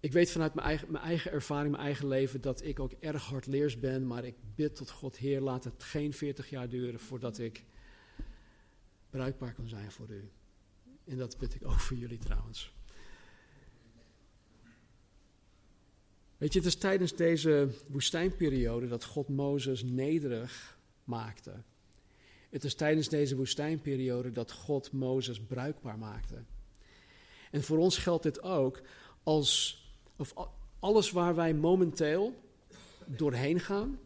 [0.01, 3.25] Ik weet vanuit mijn eigen, mijn eigen ervaring, mijn eigen leven, dat ik ook erg
[3.25, 4.07] hardleers ben.
[4.07, 7.65] Maar ik bid tot God, Heer, laat het geen 40 jaar duren voordat ik
[9.11, 10.31] bruikbaar kan zijn voor u.
[11.05, 12.75] En dat bid ik ook voor jullie trouwens.
[16.37, 21.63] Weet je, het is tijdens deze woestijnperiode dat God Mozes nederig maakte.
[22.51, 26.45] Het is tijdens deze woestijnperiode dat God Mozes bruikbaar maakte.
[27.51, 28.83] En voor ons geldt dit ook
[29.23, 29.81] als
[30.17, 30.35] of
[30.79, 32.35] alles waar wij momenteel
[33.05, 33.99] doorheen gaan,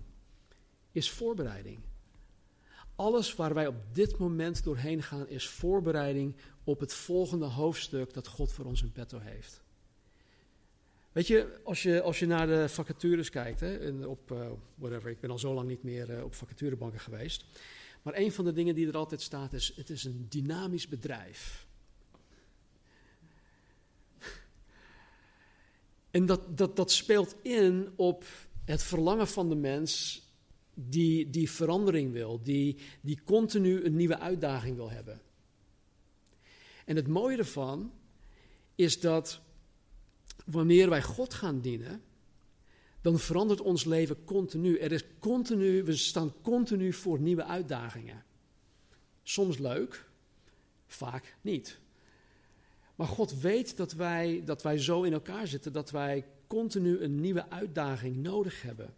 [0.93, 1.79] is voorbereiding.
[2.97, 8.27] Alles waar wij op dit moment doorheen gaan, is voorbereiding op het volgende hoofdstuk dat
[8.27, 9.63] God voor ons in petto heeft.
[11.13, 15.21] Weet je, als je, als je naar de vacatures kijkt, hè, op uh, whatever, ik
[15.21, 17.45] ben al zo lang niet meer uh, op vacaturebanken geweest.
[18.03, 21.67] Maar een van de dingen die er altijd staat is: het is een dynamisch bedrijf.
[26.11, 28.25] En dat, dat, dat speelt in op
[28.65, 30.23] het verlangen van de mens
[30.75, 35.21] die, die verandering wil, die, die continu een nieuwe uitdaging wil hebben.
[36.85, 37.93] En het mooie ervan
[38.75, 39.41] is dat
[40.45, 42.03] wanneer wij God gaan dienen,
[43.01, 44.79] dan verandert ons leven continu.
[44.79, 48.25] Er is continu, we staan continu voor nieuwe uitdagingen.
[49.23, 50.09] Soms leuk,
[50.87, 51.79] vaak niet.
[53.01, 57.21] Maar God weet dat wij, dat wij zo in elkaar zitten dat wij continu een
[57.21, 58.95] nieuwe uitdaging nodig hebben.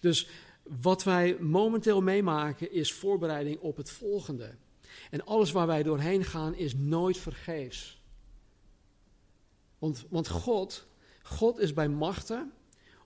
[0.00, 0.28] Dus
[0.62, 4.54] wat wij momenteel meemaken is voorbereiding op het volgende.
[5.10, 8.02] En alles waar wij doorheen gaan is nooit vergeefs.
[9.78, 10.86] Want, want God,
[11.22, 12.52] God is bij machten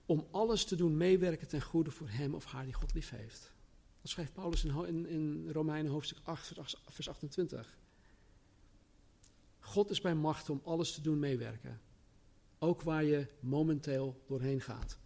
[0.05, 3.53] om alles te doen meewerken ten goede voor hem of haar die God lief heeft.
[4.01, 6.53] Dat schrijft Paulus in, in, in Romeinen hoofdstuk 8,
[6.87, 7.77] vers 28.
[9.65, 11.81] God is bij macht om alles te doen meewerken.
[12.59, 14.97] Ook waar je momenteel doorheen gaat.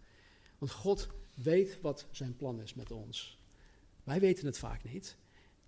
[0.58, 3.38] Want God weet wat zijn plan is met ons.
[4.04, 5.16] Wij weten het vaak niet.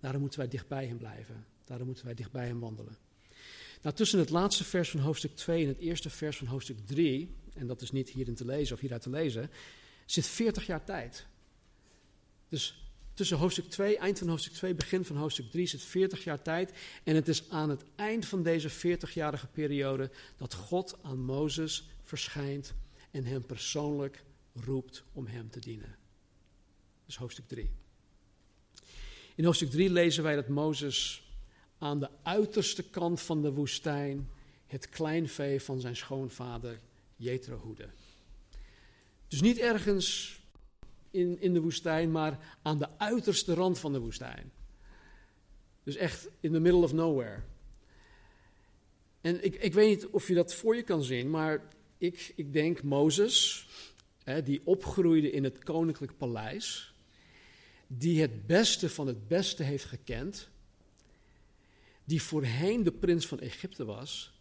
[0.01, 1.47] Daarom moeten wij dicht bij hem blijven.
[1.65, 2.97] Daarom moeten wij dicht bij hem wandelen.
[3.83, 7.35] Nou, tussen het laatste vers van hoofdstuk 2 en het eerste vers van hoofdstuk 3,
[7.55, 9.51] en dat is niet hierin te lezen of hieruit te lezen,
[10.07, 11.27] zit 40 jaar tijd.
[12.49, 12.82] Dus
[13.15, 16.73] tussen hoofdstuk 2, eind van hoofdstuk 2, begin van hoofdstuk 3 zit 40 jaar tijd.
[17.05, 22.75] En het is aan het eind van deze 40-jarige periode dat God aan Mozes verschijnt
[23.11, 25.97] en hem persoonlijk roept om hem te dienen.
[27.07, 27.71] Is hoofdstuk 3.
[29.35, 31.27] In hoofdstuk 3 lezen wij dat Mozes
[31.79, 34.29] aan de uiterste kant van de woestijn
[34.67, 36.81] het kleinvee van zijn schoonvader
[37.17, 37.89] Jethro hoede.
[39.29, 40.41] Dus niet ergens
[41.13, 44.53] in, in de woestijn, maar aan de uiterste rand van de woestijn.
[45.83, 47.43] Dus echt in the middle of nowhere.
[49.21, 51.63] En ik, ik weet niet of je dat voor je kan zien, maar
[51.99, 53.67] ik, ik denk Mozes,
[54.25, 56.95] hè, die opgroeide in het koninklijk paleis,
[57.87, 60.49] die het beste van het beste heeft gekend,
[62.05, 64.33] die voorheen de prins van Egypte was,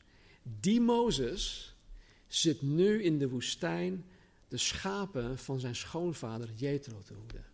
[0.60, 1.76] die Mozes
[2.28, 4.06] zit nu in de woestijn
[4.52, 7.46] de schapen van zijn schoonvader Jethro te hoeden.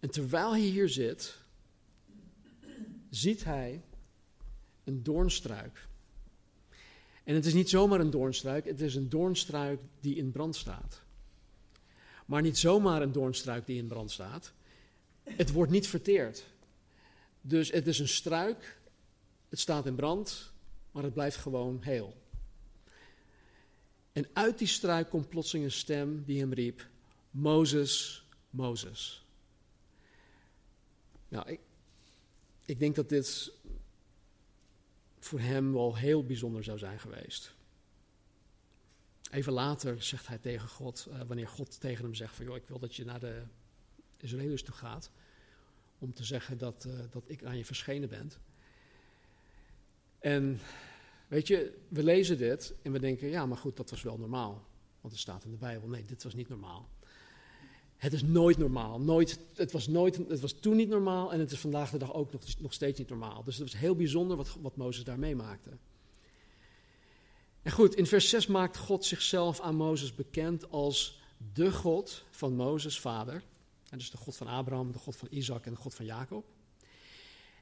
[0.00, 1.38] En terwijl hij hier zit,
[3.10, 3.82] ziet hij
[4.84, 5.88] een doornstruik.
[7.24, 11.02] En het is niet zomaar een doornstruik, het is een doornstruik die in brand staat.
[12.26, 14.52] Maar niet zomaar een doornstruik die in brand staat.
[15.22, 16.44] Het wordt niet verteerd.
[17.40, 18.80] Dus het is een struik,
[19.48, 20.52] het staat in brand,
[20.90, 22.22] maar het blijft gewoon heel.
[24.14, 26.88] En uit die struik komt plotseling een stem die hem riep:
[27.30, 29.26] Mozes, Mozes.
[31.28, 31.60] Nou, ik,
[32.64, 33.52] ik denk dat dit
[35.18, 37.54] voor hem wel heel bijzonder zou zijn geweest.
[39.30, 42.66] Even later zegt hij tegen God, uh, wanneer God tegen hem zegt van, joh, ik
[42.66, 43.42] wil dat je naar de
[44.16, 45.10] Israëliërs toe gaat,
[45.98, 48.32] om te zeggen dat, uh, dat ik aan je verschenen ben.
[50.18, 50.60] En
[51.28, 54.66] weet je, we lezen dit en we denken, ja, maar goed, dat was wel normaal.
[55.00, 56.88] Want het staat in de Bijbel, nee, dit was niet normaal.
[57.96, 59.00] Het is nooit normaal.
[59.00, 62.14] Nooit, het, was nooit, het was toen niet normaal en het is vandaag de dag
[62.14, 63.44] ook nog, nog steeds niet normaal.
[63.44, 65.70] Dus het was heel bijzonder wat, wat Mozes daar meemaakte.
[67.62, 71.20] En goed, in vers 6 maakt God zichzelf aan Mozes bekend als
[71.52, 73.42] de God van Mozes' vader.
[73.90, 76.44] En dus de God van Abraham, de God van Isaac en de God van Jacob.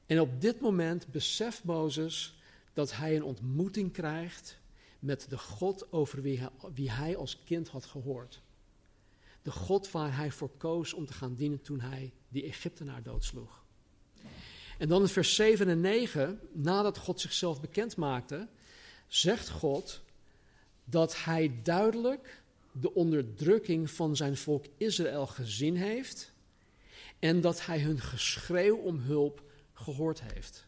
[0.07, 2.35] En op dit moment beseft Mozes
[2.73, 4.61] dat hij een ontmoeting krijgt
[4.99, 6.23] met de God over
[6.75, 8.43] wie hij, als kind had gehoord.
[9.43, 13.65] De God waar hij voor koos om te gaan dienen toen hij die Egyptenaar doodsloeg.
[14.79, 18.49] En dan in vers 7 en 9, nadat God zichzelf bekend maakte,
[19.07, 20.03] zegt God
[20.85, 26.33] dat hij duidelijk de onderdrukking van zijn volk Israël gezien heeft
[27.19, 30.67] en dat hij hun geschreeuw om hulp gehoord heeft.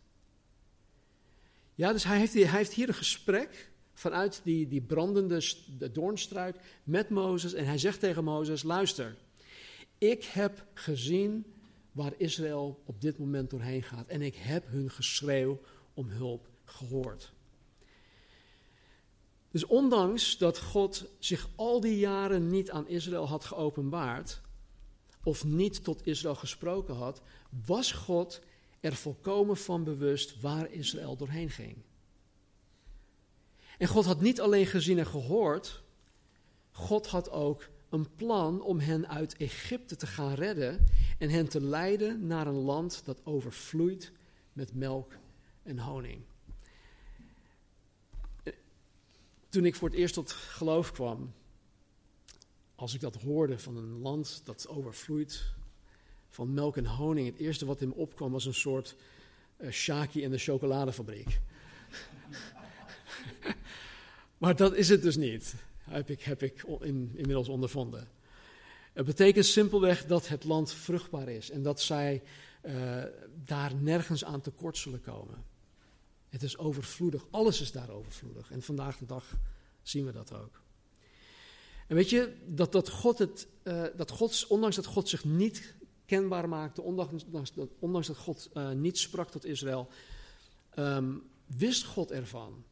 [1.75, 5.43] Ja, dus hij heeft, hij heeft hier een gesprek vanuit die, die brandende
[5.93, 7.55] doornstruik met Mozes.
[7.55, 9.17] En hij zegt tegen Mozes: Luister,
[9.99, 11.45] ik heb gezien
[11.93, 14.07] waar Israël op dit moment doorheen gaat.
[14.07, 15.61] En ik heb hun geschreeuw
[15.95, 17.33] om hulp gehoord.
[19.51, 24.41] Dus ondanks dat God zich al die jaren niet aan Israël had geopenbaard,
[25.23, 27.23] of niet tot Israël gesproken had,
[27.67, 28.41] was God
[28.85, 31.77] er volkomen van bewust waar Israël doorheen ging.
[33.79, 35.83] En God had niet alleen gezien en gehoord,
[36.71, 40.87] God had ook een plan om hen uit Egypte te gaan redden
[41.19, 44.13] en hen te leiden naar een land dat overvloeit
[44.53, 45.13] met melk
[45.63, 46.23] en honing.
[49.49, 51.33] Toen ik voor het eerst tot geloof kwam,
[52.75, 55.55] als ik dat hoorde van een land dat overvloeit
[56.35, 58.97] van melk en honing, het eerste wat me opkwam was een soort
[59.57, 61.41] uh, Shaki in de chocoladefabriek.
[64.43, 65.55] maar dat is het dus niet,
[66.19, 68.09] heb ik, in, inmiddels ondervonden.
[68.93, 72.23] Het betekent simpelweg dat het land vruchtbaar is en dat zij
[72.63, 73.03] uh,
[73.45, 75.45] daar nergens aan tekort zullen komen.
[76.29, 78.51] Het is overvloedig, alles is daar overvloedig.
[78.51, 79.37] En vandaag de dag
[79.83, 80.61] zien we dat ook.
[81.89, 85.75] En weet je, dat, dat, God het, uh, dat God, ondanks dat God zich niet
[86.07, 89.89] kenbaar maakte, ondanks, dat, God uh, niet sprak tot Israël,
[90.79, 92.65] um, wist God ervan.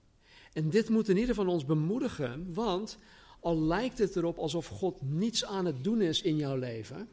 [0.52, 2.98] En dit moet in ieder geval ons bemoedigen, want
[3.40, 7.08] al lijkt het erop alsof God niets aan het doen is in jouw leven,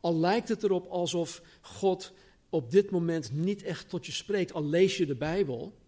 [0.00, 2.12] al lijkt het erop alsof God
[2.48, 5.78] op dit moment niet echt tot je spreekt, al lees je de Bijbel,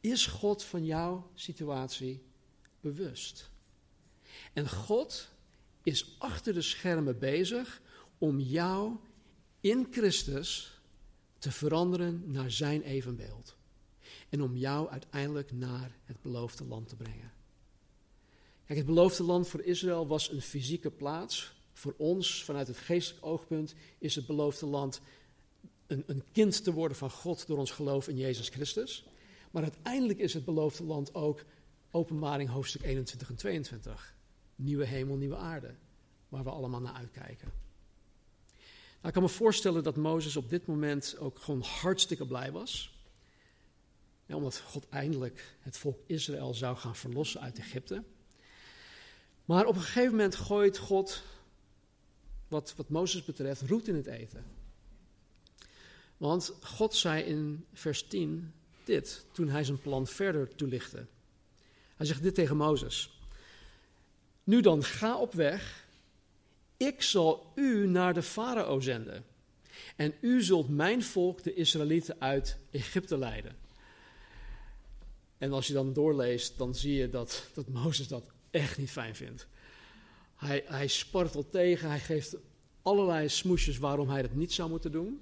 [0.00, 2.22] is God van jouw situatie
[2.80, 3.50] bewust.
[4.52, 5.28] En God
[5.82, 7.82] is achter de schermen bezig
[8.24, 8.96] om jou
[9.60, 10.80] in Christus
[11.38, 13.56] te veranderen naar zijn evenbeeld.
[14.28, 17.32] En om jou uiteindelijk naar het beloofde land te brengen.
[18.64, 21.54] Kijk, het beloofde land voor Israël was een fysieke plaats.
[21.72, 25.00] Voor ons, vanuit het geestelijk oogpunt, is het beloofde land
[25.86, 29.06] een, een kind te worden van God door ons geloof in Jezus Christus.
[29.50, 31.44] Maar uiteindelijk is het beloofde land ook
[31.90, 34.14] openbaring hoofdstuk 21 en 22.
[34.56, 35.74] Nieuwe hemel, nieuwe aarde,
[36.28, 37.63] waar we allemaal naar uitkijken.
[39.04, 42.98] Nou, ik kan me voorstellen dat Mozes op dit moment ook gewoon hartstikke blij was.
[44.26, 48.02] Ja, omdat God eindelijk het volk Israël zou gaan verlossen uit Egypte.
[49.44, 51.22] Maar op een gegeven moment gooit God,
[52.48, 54.44] wat, wat Mozes betreft, roet in het eten.
[56.16, 58.52] Want God zei in vers 10
[58.84, 61.06] dit, toen hij zijn plan verder toelichtte.
[61.96, 63.18] Hij zegt dit tegen Mozes.
[64.44, 65.83] Nu dan, ga op weg.
[66.76, 69.24] Ik zal u naar de farao zenden.
[69.96, 73.56] En u zult mijn volk, de Israëlieten, uit Egypte leiden.
[75.38, 79.16] En als je dan doorleest, dan zie je dat, dat Mozes dat echt niet fijn
[79.16, 79.46] vindt.
[80.36, 82.36] Hij, hij spartelt tegen, hij geeft
[82.82, 85.20] allerlei smoesjes waarom hij dat niet zou moeten doen.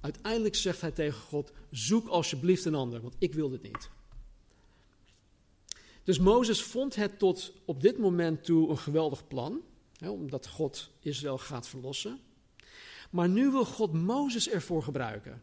[0.00, 3.90] Uiteindelijk zegt hij tegen God: Zoek alsjeblieft een ander, want ik wil dit niet.
[6.04, 9.60] Dus Mozes vond het tot op dit moment toe een geweldig plan,
[10.10, 12.20] omdat God Israël gaat verlossen.
[13.10, 15.42] Maar nu wil God Mozes ervoor gebruiken.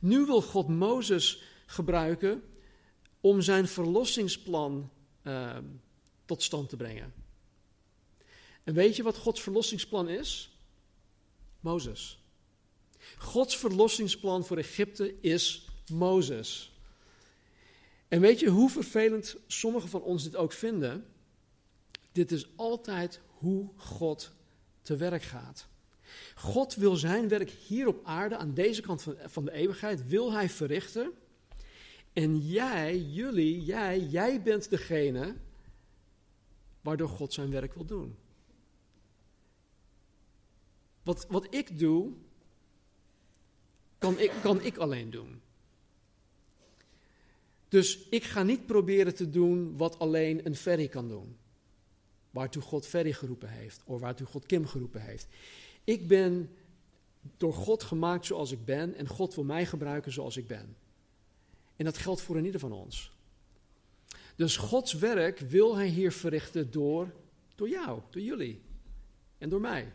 [0.00, 2.42] Nu wil God Mozes gebruiken
[3.20, 4.90] om zijn verlossingsplan
[5.22, 5.56] uh,
[6.24, 7.12] tot stand te brengen.
[8.64, 10.58] En weet je wat Gods verlossingsplan is?
[11.60, 12.18] Mozes.
[13.18, 16.72] Gods verlossingsplan voor Egypte is Mozes.
[18.08, 21.06] En weet je hoe vervelend sommigen van ons dit ook vinden?
[22.12, 24.32] Dit is altijd hoe God
[24.82, 25.68] te werk gaat.
[26.34, 30.48] God wil zijn werk hier op aarde, aan deze kant van, de eeuwigheid, wil hij
[30.48, 31.12] verrichten.
[32.12, 35.34] En jij, jullie, jij, jij bent degene
[36.80, 38.16] waardoor God zijn werk wil doen.
[41.02, 42.12] Wat, wat ik doe,
[43.98, 45.40] kan ik, kan ik alleen doen.
[47.68, 51.36] Dus ik ga niet proberen te doen wat alleen een Ferry kan doen.
[52.30, 55.26] Waartoe God Ferry geroepen heeft, of waartoe God Kim geroepen heeft.
[55.84, 56.50] Ik ben
[57.36, 60.76] door God gemaakt zoals ik ben en God wil mij gebruiken zoals ik ben.
[61.76, 63.12] En dat geldt voor een ieder van ons.
[64.36, 67.12] Dus Gods werk wil Hij hier verrichten door,
[67.54, 68.62] door jou, door jullie
[69.38, 69.92] en door mij.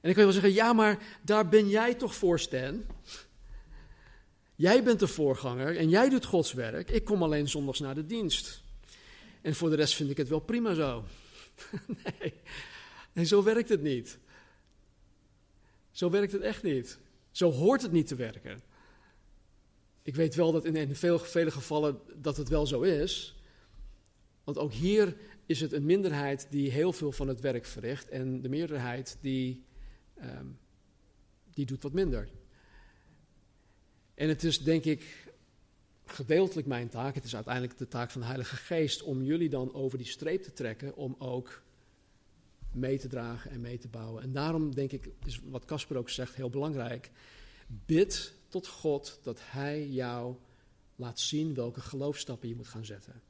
[0.00, 2.84] En ik je wel zeggen, ja, maar daar ben jij toch voor, Stan?
[4.54, 6.90] Jij bent de voorganger en jij doet Gods werk.
[6.90, 8.62] Ik kom alleen zondags naar de dienst.
[9.46, 11.04] En voor de rest vind ik het wel prima zo.
[12.04, 12.34] nee.
[13.12, 14.18] nee, zo werkt het niet.
[15.90, 16.98] Zo werkt het echt niet.
[17.30, 18.62] Zo hoort het niet te werken.
[20.02, 23.36] Ik weet wel dat in, veel, vele gevallen dat het wel zo is.
[24.44, 25.16] Want ook hier
[25.46, 28.08] is het een minderheid die heel veel van het werk verricht.
[28.08, 29.64] En de meerderheid die,
[30.22, 30.58] um,
[31.54, 32.28] die doet wat minder.
[34.14, 35.25] En het is denk ik
[36.06, 39.74] gedeeltelijk mijn taak, het is uiteindelijk de taak van de Heilige Geest, om jullie dan
[39.74, 41.62] over die streep te trekken, om ook
[42.72, 44.22] mee te dragen en mee te bouwen.
[44.22, 47.10] En daarom denk ik, is wat Casper ook zegt, heel belangrijk.
[47.66, 50.34] Bid tot God dat Hij jou
[50.96, 53.22] laat zien welke geloofstappen je moet gaan zetten.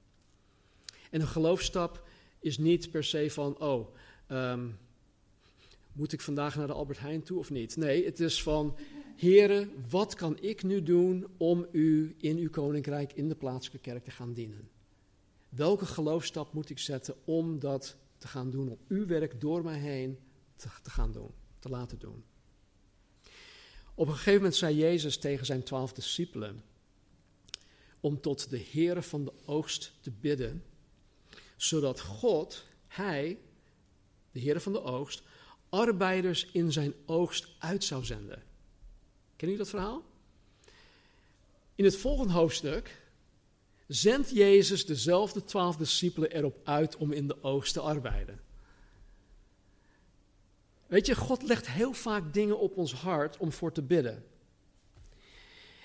[1.11, 2.09] En een geloofstap
[2.41, 3.95] is niet per se van, oh,
[4.29, 4.79] um,
[5.93, 7.77] moet ik vandaag naar de Albert Heijn toe of niet?
[7.77, 8.77] Nee, het is van,
[9.17, 14.05] heren, wat kan ik nu doen om u in uw koninkrijk, in de plaatselijke kerk
[14.05, 14.69] te gaan dienen?
[15.49, 19.79] Welke geloofstap moet ik zetten om dat te gaan doen, om uw werk door mij
[19.79, 20.19] heen
[20.57, 22.25] te, te gaan doen, te laten doen?
[23.95, 26.63] Op een gegeven moment zei Jezus tegen zijn twaalf discipelen
[28.01, 30.65] om tot de Heere van de oogst te bidden,
[31.57, 33.39] zodat God, Hij,
[34.33, 35.23] de Heere van de oogst,
[35.69, 38.46] arbeiders in zijn oogst uit zou zenden.
[39.37, 40.03] Ken je dat verhaal?
[41.75, 43.03] In het volgende hoofdstuk
[43.87, 48.41] zendt Jezus dezelfde twaalf discipelen erop uit om in de oogst te arbeiden.
[50.87, 54.25] Weet je, God legt heel vaak dingen op ons hart om voor te bidden.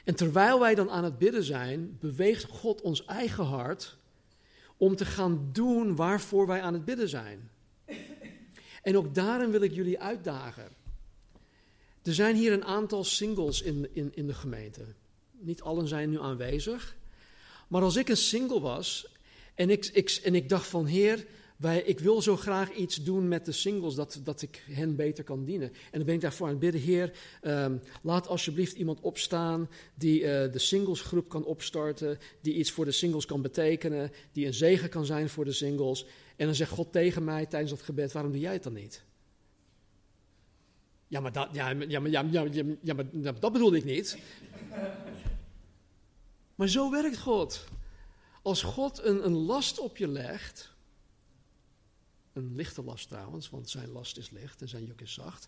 [0.04, 3.97] En terwijl wij dan aan het bidden zijn, beweegt God ons eigen hart
[4.78, 7.49] om te gaan doen waarvoor wij aan het bidden zijn.
[8.82, 10.80] En ook daarin wil ik jullie uitdagen.
[12.04, 14.82] Er zijn hier een aantal singles in, in, in de gemeente.
[15.39, 16.95] Niet allen zijn nu aanwezig.
[17.68, 19.08] Maar als ik een single was
[19.56, 21.26] en ik, ik, en ik dacht van Heer,
[21.62, 25.24] wij, ik wil zo graag iets doen met de singles, dat, dat ik hen beter
[25.24, 25.68] kan dienen.
[25.68, 30.22] En dan ben ik daarvoor aan het bidden, Heer, um, laat alsjeblieft iemand opstaan die
[30.22, 34.89] uh, de singlesgroep kan opstarten, die iets voor de singles kan betekenen, die een zegen
[34.89, 36.06] kan zijn voor de singles.
[36.36, 39.04] En dan zegt God tegen mij tijdens dat gebed, waarom doe jij het dan niet?
[41.12, 42.45] Ja, maar dat, ja, ja, maar, ja, ja,
[42.82, 43.05] ja, maar
[43.39, 44.18] dat bedoelde ik niet.
[46.55, 47.66] Maar zo werkt God.
[48.41, 50.74] Als God een, een last op je legt,
[52.34, 55.47] een lichte last trouwens, want zijn last is licht en zijn juk is zacht.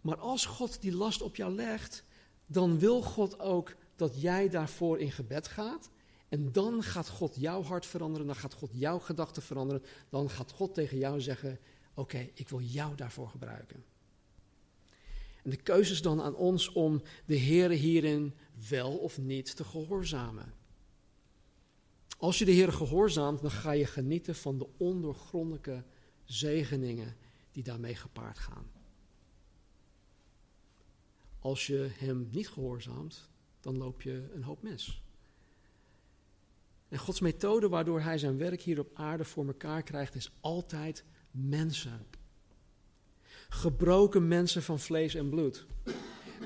[0.00, 2.04] Maar als God die last op jou legt,
[2.46, 5.90] dan wil God ook dat jij daarvoor in gebed gaat.
[6.28, 9.82] En dan gaat God jouw hart veranderen, dan gaat God jouw gedachten veranderen.
[10.08, 11.58] Dan gaat God tegen jou zeggen:
[11.94, 13.84] Oké, ik wil jou daarvoor gebruiken.
[15.42, 18.34] En de keuze is dan aan ons om de Heer hierin
[18.68, 20.54] wel of niet te gehoorzamen.
[22.18, 25.84] Als je de Heer gehoorzaamt, dan ga je genieten van de ondoorgrondelijke
[26.24, 27.16] zegeningen
[27.52, 28.70] die daarmee gepaard gaan.
[31.38, 33.30] Als je hem niet gehoorzaamt,
[33.60, 35.02] dan loop je een hoop mis.
[36.88, 41.04] En Gods methode waardoor hij zijn werk hier op aarde voor elkaar krijgt, is altijd
[41.30, 42.06] mensen.
[43.48, 45.66] Gebroken mensen van vlees en bloed.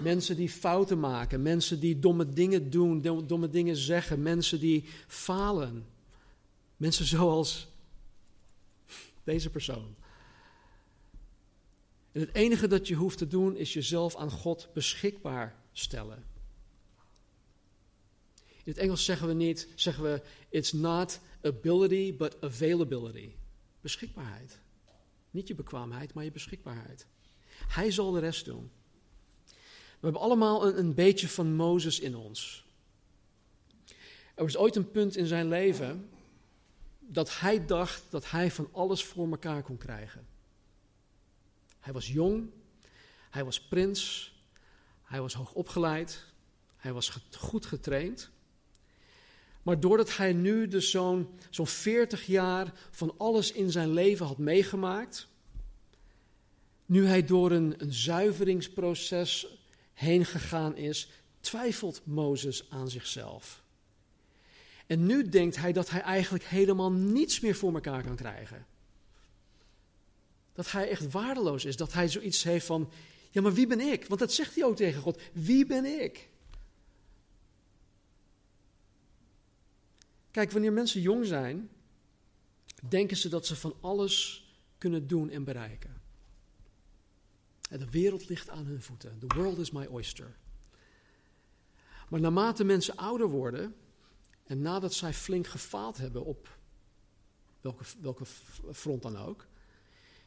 [0.03, 5.87] Mensen die fouten maken, mensen die domme dingen doen, domme dingen zeggen, mensen die falen.
[6.77, 7.69] Mensen zoals
[9.25, 9.95] deze persoon.
[12.13, 16.25] En het enige dat je hoeft te doen is jezelf aan God beschikbaar stellen.
[18.65, 23.35] In het Engels zeggen we niet, zeggen we, it's not ability, but availability.
[23.81, 24.62] Beschikbaarheid.
[25.33, 27.07] Niet je bekwaamheid, maar je beschikbaarheid.
[27.69, 28.71] Hij zal de rest doen.
[29.75, 32.65] We hebben allemaal een, een beetje van Mozes in ons.
[34.35, 36.11] Er was ooit een punt in zijn leven
[36.99, 40.27] dat hij dacht dat hij van alles voor elkaar kon krijgen.
[41.81, 42.51] Hij was jong,
[43.31, 44.33] hij was prins,
[45.03, 46.27] hij was hoog opgeleid,
[46.77, 48.31] hij was goed getraind.
[49.63, 54.39] Maar doordat hij nu dus zo'n zo'n 40 jaar van alles in zijn leven had
[54.39, 55.29] meegemaakt,
[56.87, 59.47] nu hij door een, een zuiveringsproces
[59.95, 61.09] heen gegaan is,
[61.41, 63.63] twijfelt Mozes aan zichzelf.
[64.87, 68.67] En nu denkt hij dat hij eigenlijk helemaal niets meer voor elkaar kan krijgen.
[70.53, 71.77] Dat hij echt waardeloos is.
[71.77, 72.91] Dat hij zoiets heeft van:
[73.31, 74.07] ja, maar wie ben ik?
[74.07, 76.29] Want dat zegt hij ook tegen God: wie ben ik?
[80.33, 81.71] Kijk, wanneer mensen jong zijn,
[82.89, 84.47] denken ze dat ze van alles
[84.79, 86.01] kunnen doen en bereiken.
[87.61, 89.19] De wereld ligt aan hun voeten.
[89.19, 90.37] The world is my oyster.
[92.09, 93.75] Maar naarmate mensen ouder worden,
[94.45, 96.59] en nadat zij flink gefaald hebben op
[97.61, 98.25] welke, welke
[98.73, 99.47] front dan ook,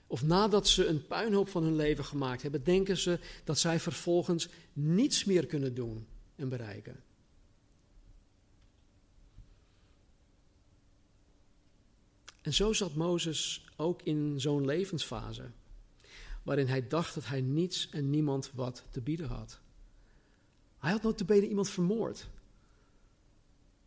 [0.07, 4.49] of nadat ze een puinhoop van hun leven gemaakt hebben, denken ze dat zij vervolgens
[4.73, 7.03] niets meer kunnen doen en bereiken.
[12.45, 15.51] En zo zat Mozes ook in zo'n levensfase,
[16.43, 19.59] waarin hij dacht dat hij niets en niemand wat te bieden had.
[20.77, 22.27] Hij had benen iemand vermoord.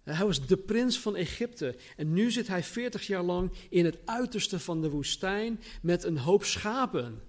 [0.02, 1.76] Hij was de prins van Egypte.
[1.96, 6.18] En nu zit hij 40 jaar lang in het uiterste van de woestijn met een
[6.18, 7.22] hoop schapen.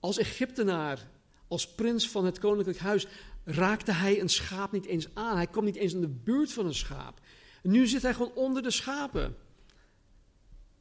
[0.00, 1.10] Als Egyptenaar,
[1.48, 3.06] als prins van het koninklijk huis,
[3.44, 5.36] raakte hij een schaap niet eens aan.
[5.36, 7.20] Hij kwam niet eens in de buurt van een schaap.
[7.62, 9.36] Nu zit hij gewoon onder de schapen.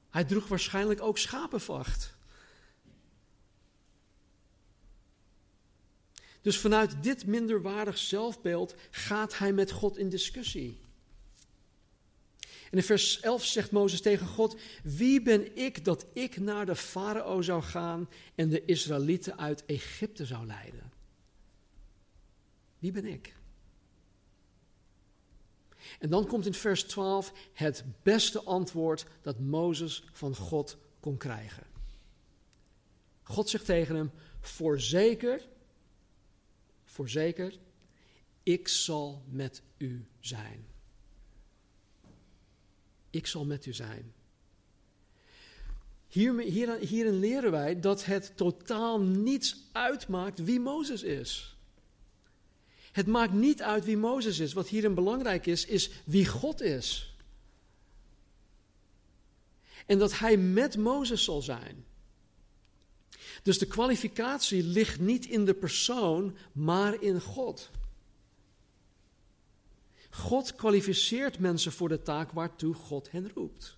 [0.10, 2.18] Hij droeg waarschijnlijk ook schapenvacht.
[6.42, 10.82] Dus vanuit dit minderwaardig zelfbeeld gaat hij met God in discussie.
[12.72, 16.76] En in vers 11 zegt Mozes tegen God: Wie ben ik dat ik naar de
[16.76, 20.92] farao zou gaan en de Israëlieten uit Egypte zou leiden?
[22.80, 23.39] Wie ben ik?
[26.00, 31.64] En dan komt in vers 12 het beste antwoord dat Mozes van God kon krijgen.
[33.24, 35.48] God zegt tegen hem: Voorzeker,
[36.86, 37.60] voorzeker,
[38.44, 40.68] ik zal met u zijn.
[43.10, 44.14] Ik zal met u zijn.
[46.08, 51.58] Hier, hier, hierin leren wij dat het totaal niets uitmaakt wie Mozes is.
[52.92, 54.54] Het maakt niet uit wie Mozes is.
[54.54, 57.16] Wat hierin belangrijk is, is wie God is.
[59.86, 61.86] En dat hij met Mozes zal zijn.
[63.44, 67.72] Dus de kwalificatie ligt niet in de persoon, maar in God.
[70.10, 73.78] God kwalificeert mensen voor de taak waartoe God hen roept.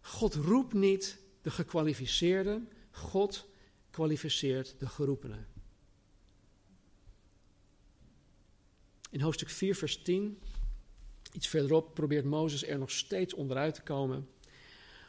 [0.00, 3.46] God roept niet de gekwalificeerden, God
[3.90, 5.55] kwalificeert de geroepenen.
[9.16, 10.38] In hoofdstuk 4, vers 10,
[11.32, 14.28] iets verderop, probeert Mozes er nog steeds onderuit te komen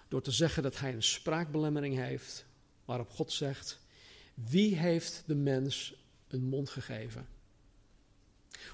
[0.08, 2.46] door te zeggen dat hij een spraakbelemmering heeft,
[2.86, 3.80] waarop God zegt:
[4.34, 5.96] Wie heeft de mens
[6.28, 7.28] een mond gegeven?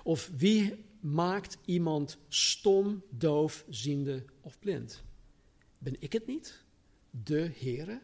[0.03, 5.03] Of wie maakt iemand stom, doof, ziende of blind?
[5.77, 6.63] Ben ik het niet?
[7.09, 8.01] De Heere?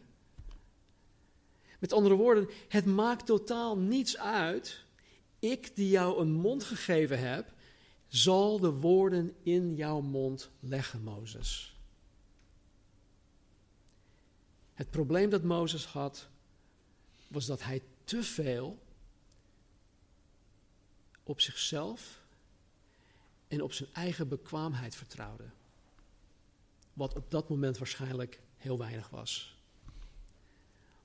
[1.78, 4.84] Met andere woorden, het maakt totaal niets uit.
[5.40, 7.52] Ik die jou een mond gegeven heb,
[8.08, 11.78] zal de woorden in jouw mond leggen, Mozes.
[14.74, 16.28] Het probleem dat Mozes had,
[17.28, 18.78] was dat hij te veel
[21.22, 22.22] op zichzelf
[23.48, 25.50] en op zijn eigen bekwaamheid vertrouwde.
[26.92, 29.58] Wat op dat moment waarschijnlijk heel weinig was.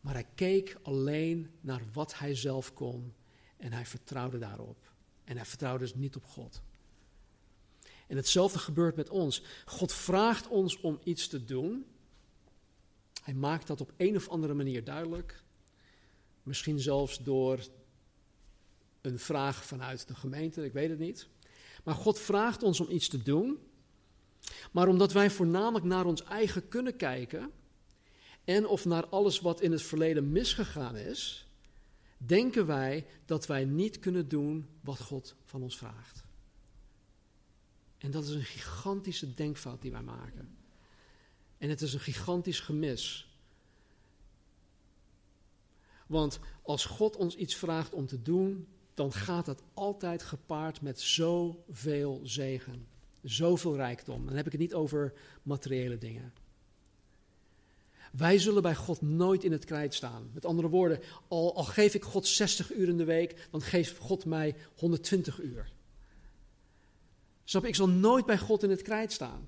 [0.01, 3.13] Maar hij keek alleen naar wat hij zelf kon
[3.57, 4.77] en hij vertrouwde daarop.
[5.23, 6.61] En hij vertrouwde dus niet op God.
[8.07, 9.43] En hetzelfde gebeurt met ons.
[9.65, 11.85] God vraagt ons om iets te doen.
[13.23, 15.43] Hij maakt dat op een of andere manier duidelijk.
[16.43, 17.59] Misschien zelfs door
[19.01, 21.27] een vraag vanuit de gemeente, ik weet het niet.
[21.83, 23.59] Maar God vraagt ons om iets te doen.
[24.71, 27.51] Maar omdat wij voornamelijk naar ons eigen kunnen kijken
[28.43, 31.44] en of naar alles wat in het verleden misgegaan is,
[32.17, 36.23] denken wij dat wij niet kunnen doen wat God van ons vraagt.
[37.97, 40.57] En dat is een gigantische denkfout die wij maken.
[41.57, 43.29] En het is een gigantisch gemis.
[46.07, 50.99] Want als God ons iets vraagt om te doen, dan gaat dat altijd gepaard met
[50.99, 52.87] zoveel zegen,
[53.21, 54.25] zoveel rijkdom.
[54.25, 55.13] Dan heb ik het niet over
[55.43, 56.33] materiële dingen.
[58.17, 60.29] Wij zullen bij God nooit in het krijt staan.
[60.33, 64.25] Met andere woorden, al, geef ik God 60 uur in de week, dan geeft God
[64.25, 65.71] mij 120 uur.
[67.43, 69.47] Snap ik zal nooit bij God in het krijt staan.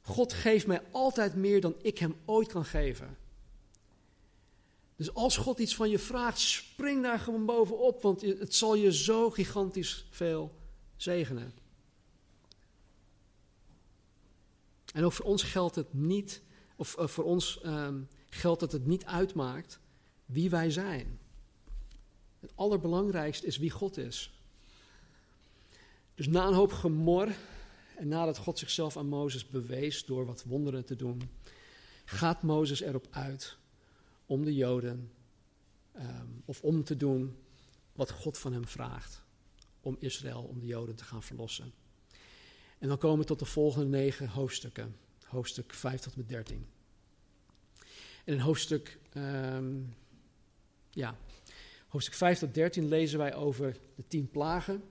[0.00, 3.16] God geeft mij altijd meer dan ik hem ooit kan geven.
[4.96, 8.92] Dus als God iets van je vraagt, spring daar gewoon bovenop, want het zal je
[8.92, 10.54] zo gigantisch veel
[10.96, 11.52] zegenen.
[14.92, 16.42] En ook voor ons geldt het niet,
[16.82, 19.80] of uh, voor ons um, geldt dat het niet uitmaakt
[20.26, 21.18] wie wij zijn.
[22.40, 24.32] Het allerbelangrijkste is wie God is.
[26.14, 27.28] Dus na een hoop gemor
[27.96, 31.30] en nadat God zichzelf aan Mozes bewees door wat wonderen te doen,
[32.04, 33.56] gaat Mozes erop uit
[34.26, 35.12] om de Joden,
[35.96, 37.36] um, of om te doen
[37.92, 39.22] wat God van hem vraagt.
[39.80, 41.72] Om Israël, om de Joden te gaan verlossen.
[42.78, 44.96] En dan komen we tot de volgende negen hoofdstukken.
[45.32, 46.66] Hoofdstuk 5 tot met 13.
[48.24, 49.94] En in hoofdstuk, um,
[50.90, 51.16] ja,
[51.88, 54.82] hoofdstuk 5 tot 13 lezen wij over de tien plagen.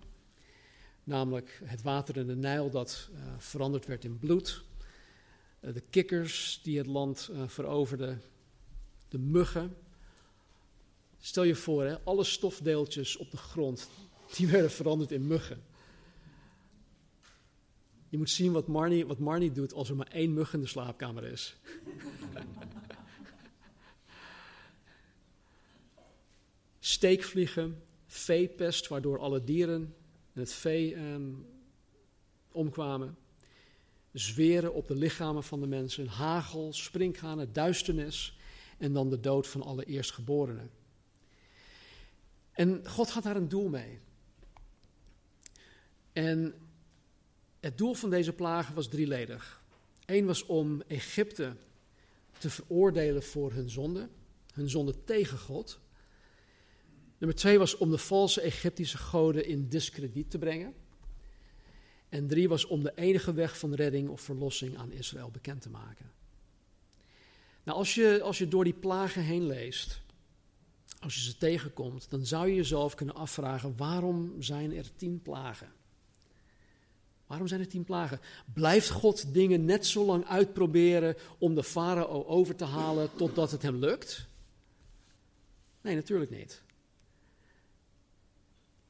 [1.03, 4.63] Namelijk het water in de Nijl dat uh, veranderd werd in bloed.
[5.61, 8.21] Uh, de kikkers die het land uh, veroverden
[9.07, 9.75] de muggen.
[11.19, 13.89] Stel je voor, hè, alle stofdeeltjes op de grond,
[14.35, 15.70] die werden veranderd in muggen.
[18.11, 20.67] Je moet zien wat Marnie, wat Marnie doet als er maar één mug in de
[20.67, 21.55] slaapkamer is.
[26.79, 29.95] Steekvliegen, veepest, waardoor alle dieren
[30.33, 31.45] en het vee um,
[32.51, 33.17] omkwamen.
[34.11, 38.37] zweren op de lichamen van de mensen, hagel, sprinkhanen, duisternis
[38.77, 40.71] en dan de dood van alle eerstgeborenen.
[42.51, 43.99] En God had daar een doel mee.
[46.13, 46.55] En
[47.61, 49.61] het doel van deze plagen was drieledig.
[50.05, 51.55] Eén was om Egypte
[52.37, 54.09] te veroordelen voor hun zonde,
[54.53, 55.79] hun zonde tegen God.
[57.17, 60.73] Nummer twee was om de valse Egyptische goden in discrediet te brengen.
[62.09, 65.69] En drie was om de enige weg van redding of verlossing aan Israël bekend te
[65.69, 66.11] maken.
[67.63, 70.01] Nou, als je, als je door die plagen heen leest,
[70.99, 75.71] als je ze tegenkomt, dan zou je jezelf kunnen afvragen: waarom zijn er tien plagen?
[77.31, 78.19] Waarom zijn er tien plagen?
[78.53, 83.61] Blijft God dingen net zo lang uitproberen om de farao over te halen totdat het
[83.61, 84.27] hem lukt?
[85.81, 86.61] Nee, natuurlijk niet.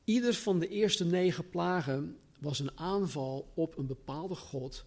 [0.03, 4.85] Ieder van de eerste negen plagen was een aanval op een bepaalde God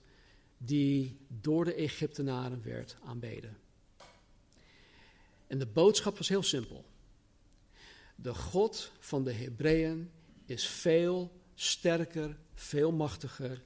[0.58, 3.56] die door de Egyptenaren werd aanbeden.
[5.46, 6.84] En de boodschap was heel simpel.
[8.16, 10.10] De God van de Hebreeën
[10.46, 13.62] is veel sterker, veel machtiger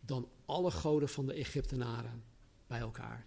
[0.00, 2.24] dan alle goden van de Egyptenaren
[2.66, 3.26] bij elkaar.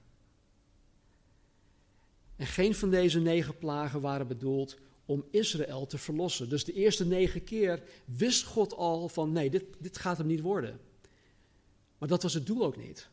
[2.35, 6.49] En geen van deze negen plagen waren bedoeld om Israël te verlossen.
[6.49, 10.41] Dus de eerste negen keer wist God al van nee, dit, dit gaat hem niet
[10.41, 10.79] worden.
[11.97, 13.09] Maar dat was het doel ook niet.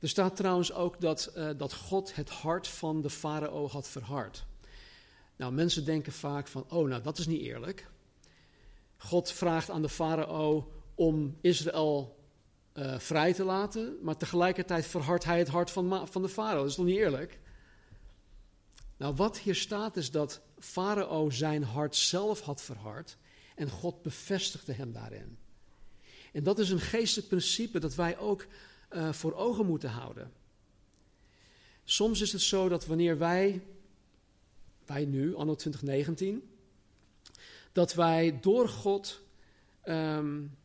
[0.00, 4.46] Er staat trouwens ook dat, uh, dat God het hart van de farao had verhard.
[5.36, 7.90] Nou, mensen denken vaak van, oh nou, dat is niet eerlijk.
[8.96, 12.16] God vraagt aan de farao om Israël
[12.74, 16.60] uh, vrij te laten, maar tegelijkertijd verhardt hij het hart van, van de farao.
[16.60, 17.40] Dat is toch niet eerlijk?
[18.96, 23.16] Nou, wat hier staat is dat Farao zijn hart zelf had verhard
[23.54, 25.38] en God bevestigde hem daarin.
[26.32, 28.46] En dat is een geestelijk principe dat wij ook
[28.90, 30.32] uh, voor ogen moeten houden.
[31.84, 33.62] Soms is het zo dat wanneer wij,
[34.86, 36.48] wij nu, anno 2019,
[37.72, 39.20] dat wij door God
[39.84, 40.56] um,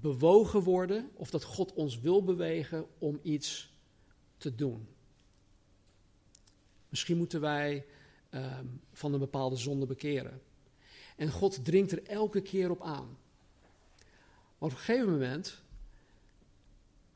[0.00, 3.72] bewogen worden, of dat God ons wil bewegen om iets
[4.36, 4.88] te doen.
[6.88, 7.86] Misschien moeten wij
[8.30, 10.40] um, van een bepaalde zonde bekeren.
[11.16, 13.18] En God dringt er elke keer op aan.
[14.58, 15.62] Maar op een gegeven moment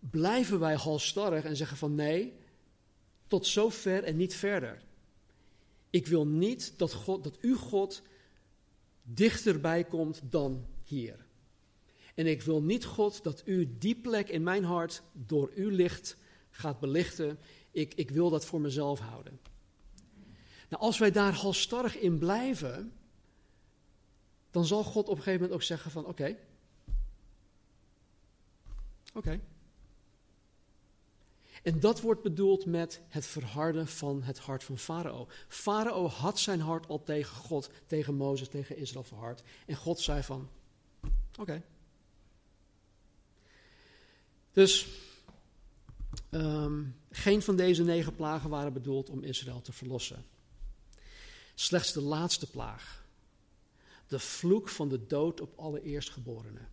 [0.00, 2.32] blijven wij halstarrig en zeggen van nee,
[3.26, 4.82] tot zover en niet verder.
[5.90, 8.02] Ik wil niet dat, God, dat u God
[9.02, 11.21] dichterbij komt dan hier.
[12.14, 16.16] En ik wil niet, God, dat u die plek in mijn hart door uw licht
[16.50, 17.38] gaat belichten.
[17.70, 19.40] Ik, ik wil dat voor mezelf houden.
[20.68, 22.92] Nou, als wij daar halstarrig in blijven,
[24.50, 26.36] dan zal God op een gegeven moment ook zeggen van oké,
[29.14, 29.40] oké.
[31.62, 35.28] En dat wordt bedoeld met het verharden van het hart van Farao.
[35.48, 39.42] Farao had zijn hart al tegen God, tegen Mozes, tegen Israël verhard.
[39.66, 40.48] En God zei van,
[41.38, 41.62] oké.
[44.52, 44.86] Dus
[46.30, 50.24] um, geen van deze negen plagen waren bedoeld om Israël te verlossen.
[51.54, 53.04] Slechts de laatste plaag.
[54.06, 56.68] De vloek van de dood op alle eerstgeborenen.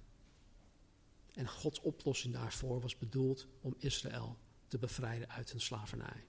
[1.34, 6.26] En Gods oplossing daarvoor was bedoeld om Israël te bevrijden uit hun slavernij.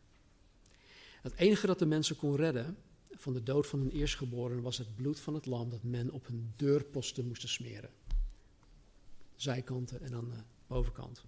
[1.22, 2.76] Het enige dat de mensen kon redden
[3.10, 6.26] van de dood van hun eerstgeborenen was het bloed van het lam dat men op
[6.26, 7.90] hun deurposten moest smeren.
[9.36, 11.24] Zijkanten en aan de bovenkant.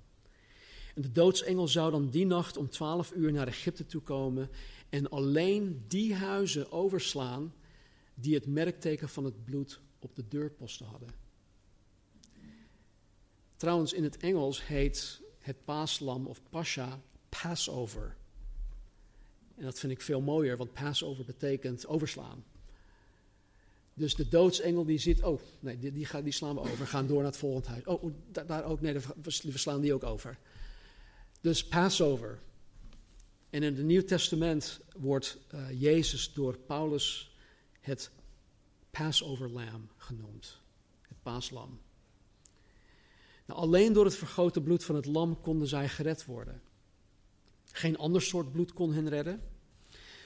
[0.94, 4.50] En de doodsengel zou dan die nacht om twaalf uur naar Egypte toe komen
[4.88, 7.54] en alleen die huizen overslaan
[8.14, 11.08] die het merkteken van het bloed op de deurposten hadden.
[13.56, 18.16] Trouwens, in het Engels heet het paaslam of pascha Passover.
[19.54, 22.44] En dat vind ik veel mooier, want Passover betekent overslaan.
[23.94, 27.06] Dus de doodsengel die ziet, oh, nee, die, die, gaan, die slaan we over, gaan
[27.06, 27.84] door naar het volgende huis.
[27.84, 30.38] Oh, daar, daar ook, nee, we slaan die ook over.
[31.42, 32.38] Dus Passover.
[33.50, 37.36] En in het Nieuw Testament wordt uh, Jezus door Paulus
[37.80, 38.10] het
[38.90, 40.60] Passover Lamb genoemd.
[41.08, 41.80] Het paaslam.
[43.46, 46.62] Nou, alleen door het vergoten bloed van het lam konden zij gered worden.
[47.64, 49.42] Geen ander soort bloed kon hen redden.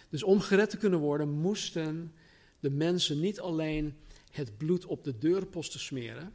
[0.08, 2.14] Dus om gered te kunnen worden, moesten
[2.60, 3.96] de mensen niet alleen
[4.30, 6.34] het bloed op de deurposten smeren.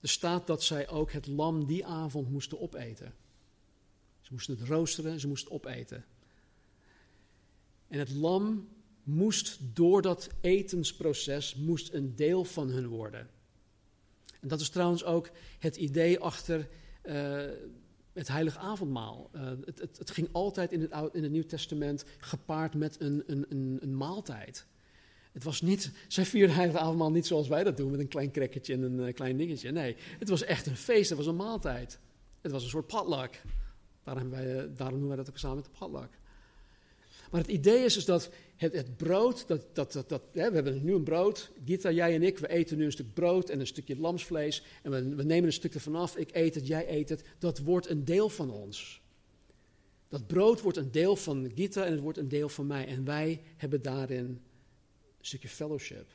[0.00, 3.14] Er staat dat zij ook het lam die avond moesten opeten.
[4.32, 6.04] Moesten het roosteren, ze moesten opeten.
[7.88, 8.68] En het lam
[9.02, 13.28] moest door dat etensproces moest een deel van hun worden.
[14.40, 16.68] En dat is trouwens ook het idee achter
[17.04, 17.44] uh,
[18.12, 19.30] Het heilige avondmaal.
[19.34, 23.22] Uh, het, het, het, ging altijd in het, in het Nieuw Testament gepaard met een,
[23.26, 24.66] een, een, een maaltijd.
[25.32, 28.30] Het was niet, zij vierden heilige avondmaal niet zoals wij dat doen, met een klein
[28.30, 29.70] krekketje en een uh, klein dingetje.
[29.70, 31.98] Nee, het was echt een feest, het was een maaltijd.
[32.40, 33.42] Het was een soort potluck.
[34.04, 36.20] Daarom, wij, noemen wij dat ook samen de potluck.
[37.30, 40.84] Maar het idee is dus dat het, het brood, dat, dat, dat hè, we hebben
[40.84, 43.66] nu een brood, Gita, jij en ik, we eten nu een stuk brood en een
[43.66, 44.62] stukje lamsvlees.
[44.82, 47.22] En we, we nemen een stuk ervan af, ik eet het, jij eet het.
[47.38, 49.00] Dat wordt een deel van ons.
[50.08, 52.86] Dat brood wordt een deel van Gita en het wordt een deel van mij.
[52.86, 54.40] En wij hebben daarin een
[55.20, 56.06] stukje fellowship.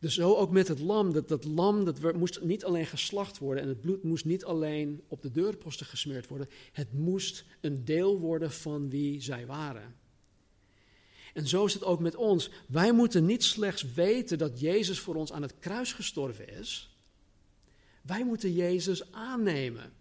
[0.00, 1.12] Dus zo ook met het lam.
[1.12, 5.02] Dat, dat lam dat moest niet alleen geslacht worden en het bloed moest niet alleen
[5.08, 6.48] op de deurposten gesmeerd worden.
[6.72, 9.94] Het moest een deel worden van wie zij waren.
[11.34, 12.50] En zo is het ook met ons.
[12.66, 16.96] Wij moeten niet slechts weten dat Jezus voor ons aan het kruis gestorven is.
[18.02, 19.92] Wij moeten Jezus aannemen.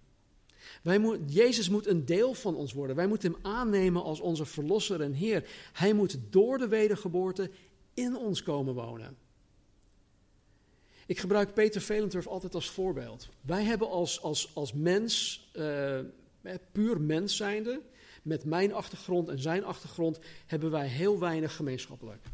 [0.81, 2.95] Wij moet, Jezus moet een deel van ons worden.
[2.95, 5.49] Wij moeten Hem aannemen als onze Verlosser en Heer.
[5.73, 7.51] Hij moet door de wedergeboorte
[7.93, 9.17] in ons komen wonen.
[11.09, 13.29] Ik gebruik Peter Velenturf altijd als voorbeeld.
[13.41, 15.99] Wij hebben als, als, als mens, uh,
[16.71, 17.81] puur mens zijnde,
[18.21, 22.25] met mijn achtergrond en zijn achtergrond, hebben wij heel weinig gemeenschappelijk.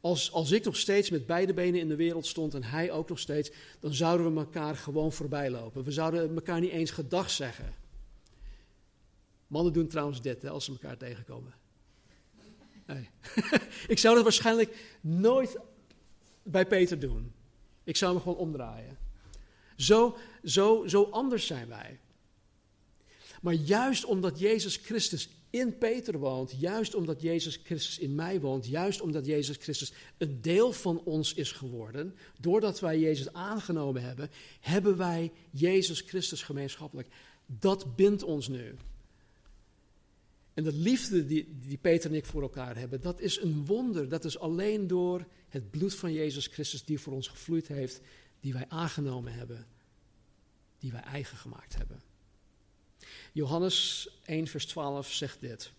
[0.00, 3.08] Als, als ik nog steeds met beide benen in de wereld stond en hij ook
[3.08, 5.84] nog steeds, dan zouden we elkaar gewoon voorbij lopen.
[5.84, 7.74] We zouden elkaar niet eens gedag zeggen.
[9.46, 11.54] Mannen doen trouwens dit hè, als ze elkaar tegenkomen.
[12.86, 13.08] Nee.
[13.94, 15.58] ik zou dat waarschijnlijk nooit
[16.42, 17.38] bij Peter doen.
[17.90, 18.98] Ik zou me gewoon omdraaien.
[19.76, 21.98] Zo, zo, zo anders zijn wij.
[23.42, 28.66] Maar juist omdat Jezus Christus in Peter woont, juist omdat Jezus Christus in mij woont,
[28.66, 34.30] juist omdat Jezus Christus een deel van ons is geworden, doordat wij Jezus aangenomen hebben,
[34.60, 37.08] hebben wij Jezus Christus gemeenschappelijk.
[37.46, 38.74] Dat bindt ons nu.
[40.54, 44.08] En de liefde die, die Peter en ik voor elkaar hebben, dat is een wonder.
[44.08, 48.00] Dat is alleen door het bloed van Jezus Christus die voor ons gevloeid heeft,
[48.40, 49.66] die wij aangenomen hebben,
[50.78, 52.02] die wij eigen gemaakt hebben.
[53.32, 55.72] Johannes 1, vers 12 zegt dit.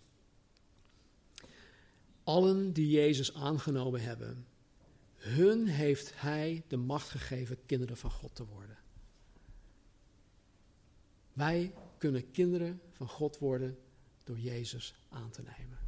[2.24, 4.48] Allen die Jezus aangenomen hebben,
[5.16, 8.78] hun heeft Hij de macht gegeven kinderen van God te worden.
[11.34, 13.78] Wij kunnen kinderen van God worden
[14.24, 15.80] door Jezus aan te nemen.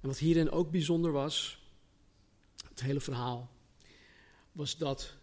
[0.00, 1.61] En wat hierin ook bijzonder was,
[2.68, 3.50] het hele verhaal,
[4.52, 5.14] was dat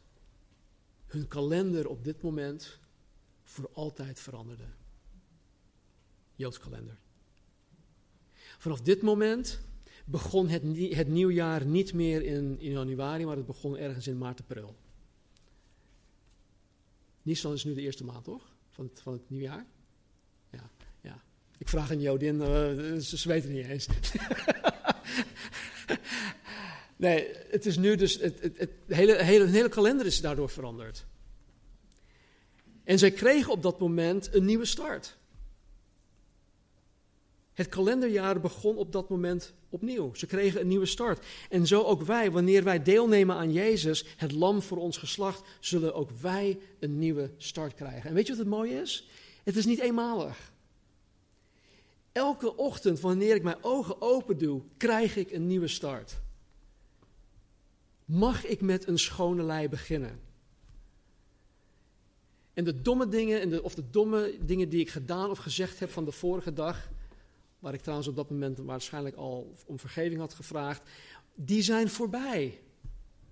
[1.06, 2.80] hun kalender op dit moment
[3.44, 4.64] voor altijd veranderde.
[6.36, 6.98] Joods kalender.
[8.58, 9.60] Vanaf dit moment
[10.06, 10.64] begon het,
[10.96, 14.76] het nieuwjaar niet meer in, in januari, maar het begon ergens in maart, april.
[17.22, 18.56] Nisan is nu de eerste maand, toch?
[18.70, 19.66] Van het, van het nieuwjaar?
[20.50, 20.70] Ja,
[21.02, 21.24] ja.
[21.58, 23.88] Ik vraag een Jodin, uh, ze weten niet eens.
[27.00, 31.06] nee, het is nu dus, het, het, het, hele, hele, hele kalender is daardoor veranderd.
[32.84, 35.18] En zij kregen op dat moment een nieuwe start.
[37.54, 40.14] Het kalenderjaar begon op dat moment opnieuw.
[40.14, 41.26] Ze kregen een nieuwe start.
[41.50, 45.94] En zo ook wij, wanneer wij deelnemen aan Jezus, het lam voor ons geslacht, zullen
[45.94, 48.10] ook wij een nieuwe start krijgen.
[48.10, 49.08] En weet je wat het mooie is?
[49.44, 50.52] Het is niet eenmalig.
[52.12, 56.20] Elke ochtend, wanneer ik mijn ogen open doe, krijg ik een nieuwe start.
[58.10, 60.20] Mag ik met een schone lei beginnen?
[62.54, 65.80] En de domme dingen, en de, of de domme dingen die ik gedaan of gezegd
[65.80, 66.90] heb van de vorige dag,
[67.60, 70.90] waar ik trouwens op dat moment waarschijnlijk al om vergeving had gevraagd,
[71.36, 72.62] die zijn voorbij.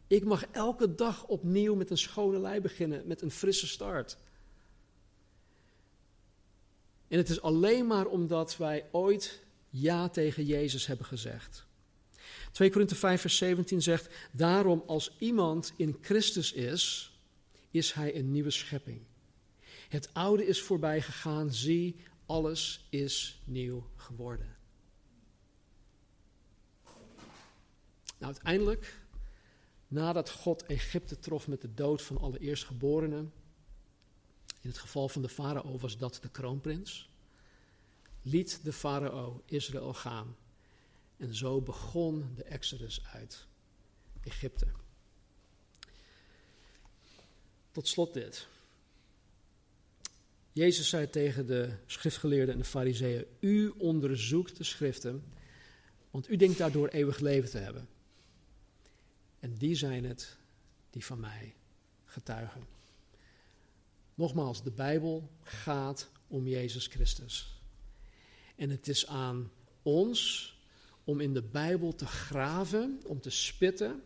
[0.08, 4.18] Ik mag elke dag opnieuw met een schone lei beginnen, met een frisse start.
[7.08, 11.67] En het is alleen maar omdat wij ooit ja tegen Jezus hebben gezegd.
[12.52, 17.12] 2 Korinthe 5 vers 17 zegt, daarom als iemand in Christus is,
[17.72, 19.02] is hij een nieuwe schepping.
[19.90, 21.96] Het oude is voorbij gegaan, zie,
[22.26, 24.56] alles is nieuw geworden.
[28.18, 29.00] Nou, uiteindelijk,
[29.88, 33.34] nadat God Egypte trof met de dood van alle eerstgeborenen,
[34.62, 37.10] in het geval van de farao was dat de kroonprins,
[38.22, 40.36] liet de farao Israël gaan.
[41.18, 43.48] En zo begon de exodus uit
[44.24, 44.68] Egypte.
[47.72, 48.48] Tot slot dit.
[50.52, 55.24] Jezus zei tegen de schriftgeleerden en de fariseeën, u onderzoekt de schriften,
[56.12, 57.88] want u denkt daardoor eeuwig leven te hebben.
[59.40, 60.38] En die zijn het
[60.90, 61.56] die van mij
[62.06, 62.62] getuigen.
[64.16, 67.62] Nogmaals, de Bijbel gaat om Jezus Christus.
[68.56, 69.52] En het is aan
[69.82, 70.57] ons
[71.08, 74.04] om in de Bijbel te graven, om te spitten,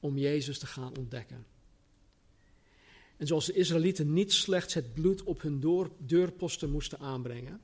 [0.00, 1.46] om Jezus te gaan ontdekken.
[3.16, 7.60] En zoals de Israëlieten niet slechts het bloed op hun deurposten moesten aanbrengen,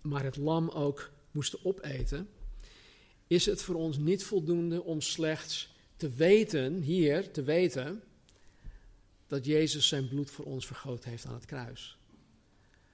[0.00, 2.28] maar het lam ook moesten opeten,
[3.26, 8.02] is het voor ons niet voldoende om slechts te weten, hier te weten,
[9.26, 11.98] dat Jezus zijn bloed voor ons vergoten heeft aan het kruis.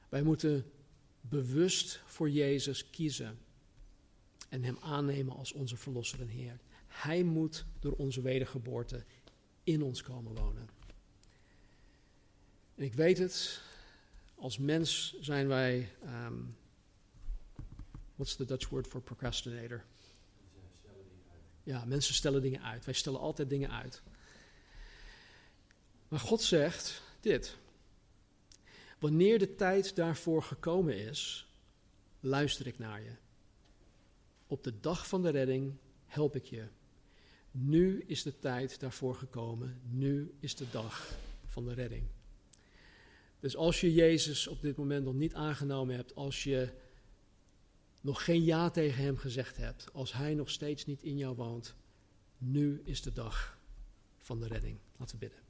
[0.09, 0.65] Wij moeten
[1.21, 3.44] bewust voor Jezus kiezen
[4.49, 6.61] en Hem aannemen als onze Verlosser en Heer.
[6.87, 9.05] Hij moet door onze wedergeboorte
[9.63, 10.69] in ons komen wonen.
[12.75, 13.61] En ik weet het,
[14.35, 16.57] als mens zijn wij, um,
[18.15, 19.85] what's the Dutch word for procrastinator?
[21.63, 22.85] Ja, mensen stellen dingen uit.
[22.85, 24.03] Wij stellen altijd dingen uit.
[26.09, 27.57] Maar God zegt dit.
[28.99, 31.49] Wanneer de tijd daarvoor gekomen is,
[32.21, 33.13] luister ik naar je.
[34.55, 35.75] Op de dag van de redding
[36.07, 36.65] help ik je.
[37.51, 39.81] Nu is de tijd daarvoor gekomen.
[39.91, 42.07] Nu is de dag van de redding.
[43.41, 46.69] Dus als je Jezus op dit moment nog niet aangenomen hebt, als je
[48.01, 51.75] nog geen ja tegen Hem gezegd hebt, als Hij nog steeds niet in jou woont,
[52.39, 53.59] nu is de dag
[54.19, 54.79] van de redding.
[54.97, 55.45] Laten we bidden.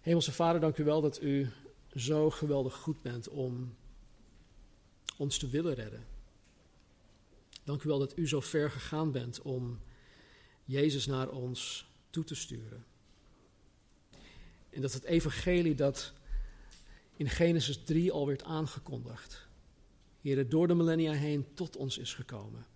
[0.00, 1.48] Hemelse Vader, dank u wel dat u
[1.94, 3.74] zo geweldig goed bent om
[5.16, 6.09] ons te willen redden.
[7.70, 9.80] Dank u wel dat u zo ver gegaan bent om
[10.64, 12.84] Jezus naar ons toe te sturen.
[14.70, 16.12] En dat het evangelie dat
[17.16, 19.48] in Genesis 3 al werd aangekondigd,
[20.20, 22.66] Heer, door de millennia heen tot ons is gekomen.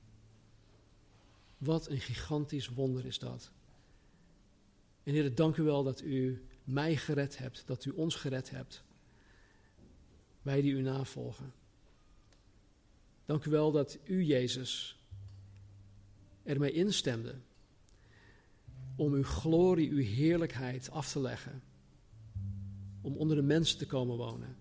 [1.59, 3.51] Wat een gigantisch wonder is dat.
[5.03, 8.83] En Heer, dank u wel dat u mij gered hebt, dat u ons gered hebt.
[10.43, 11.53] Wij die u navolgen.
[13.25, 14.99] Dank u wel dat u, Jezus,
[16.43, 17.35] ermee instemde
[18.97, 21.63] om uw glorie, uw heerlijkheid af te leggen.
[23.01, 24.57] Om onder de mensen te komen wonen.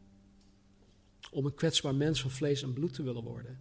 [1.32, 3.59] Om een kwetsbaar mens van vlees en bloed te willen worden.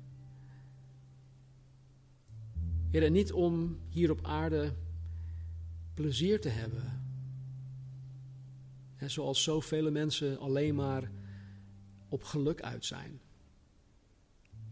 [2.90, 4.74] En niet om hier op aarde
[5.94, 7.00] plezier te hebben.
[9.06, 11.10] zoals zoveel mensen alleen maar
[12.08, 13.20] op geluk uit zijn.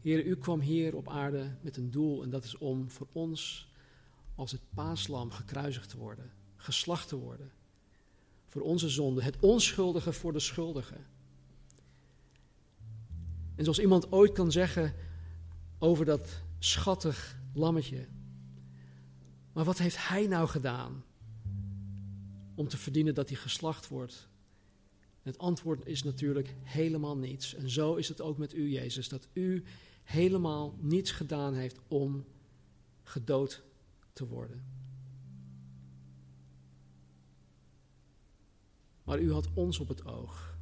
[0.01, 3.69] Heer, u kwam hier op aarde met een doel en dat is om voor ons
[4.35, 7.51] als het paaslam gekruisigd te worden, geslacht te worden.
[8.47, 10.97] Voor onze zonde, het onschuldige voor de schuldige.
[13.55, 14.95] En zoals iemand ooit kan zeggen
[15.79, 18.07] over dat schattig lammetje.
[19.53, 21.05] Maar wat heeft hij nou gedaan
[22.55, 24.29] om te verdienen dat hij geslacht wordt?
[25.23, 27.55] het antwoord is natuurlijk helemaal niets.
[27.55, 29.65] En zo is het ook met u, Jezus, dat u
[30.03, 32.25] helemaal niets gedaan heeft om
[33.03, 33.63] gedood
[34.13, 34.65] te worden.
[39.05, 40.59] Maar u had ons op het oog.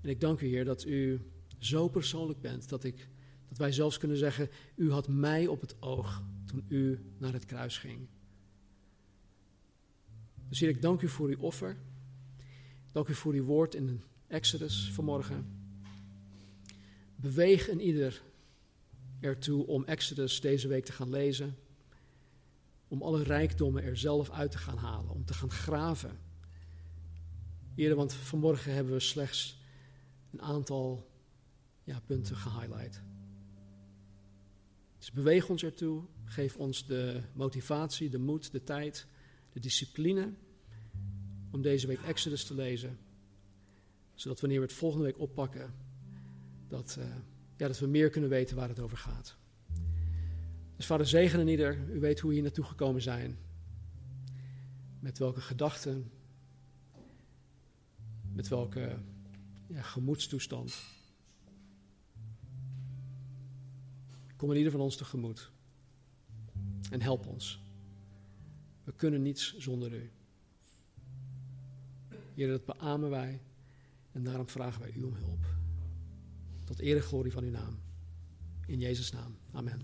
[0.00, 1.20] En ik dank u, Heer, dat u
[1.58, 3.08] zo persoonlijk bent dat, ik,
[3.48, 7.44] dat wij zelfs kunnen zeggen: U had mij op het oog toen u naar het
[7.44, 8.06] kruis ging.
[10.48, 11.76] Dus Heer, ik dank u voor uw offer.
[12.92, 15.63] Dank u voor uw woord in Exodus vanmorgen.
[17.24, 18.22] Beweeg een ieder
[19.20, 21.56] ertoe om Exodus deze week te gaan lezen.
[22.88, 26.18] Om alle rijkdommen er zelf uit te gaan halen, om te gaan graven.
[27.74, 29.60] Eerder, want vanmorgen hebben we slechts
[30.32, 31.10] een aantal
[31.84, 33.02] ja, punten gehighlight.
[34.98, 39.06] Dus beweeg ons ertoe, geef ons de motivatie, de moed, de tijd,
[39.52, 40.32] de discipline
[41.50, 42.98] om deze week Exodus te lezen.
[44.14, 45.83] Zodat wanneer we het volgende week oppakken,
[46.74, 47.04] dat, uh,
[47.56, 49.36] ja, dat we meer kunnen weten waar het over gaat.
[50.76, 51.90] Dus vader, zegen en ieder.
[51.90, 53.38] U weet hoe we hier naartoe gekomen zijn.
[54.98, 56.10] Met welke gedachten.
[58.32, 58.98] Met welke
[59.66, 60.82] ja, gemoedstoestand.
[64.36, 65.50] Kom in ieder van ons tegemoet.
[66.90, 67.62] En help ons.
[68.84, 70.10] We kunnen niets zonder u.
[72.34, 73.40] Heer, dat beamen wij.
[74.12, 75.53] En daarom vragen wij u om hulp.
[76.74, 77.78] Tot eer glorie van uw naam.
[78.66, 79.36] In Jezus' naam.
[79.52, 79.82] Amen.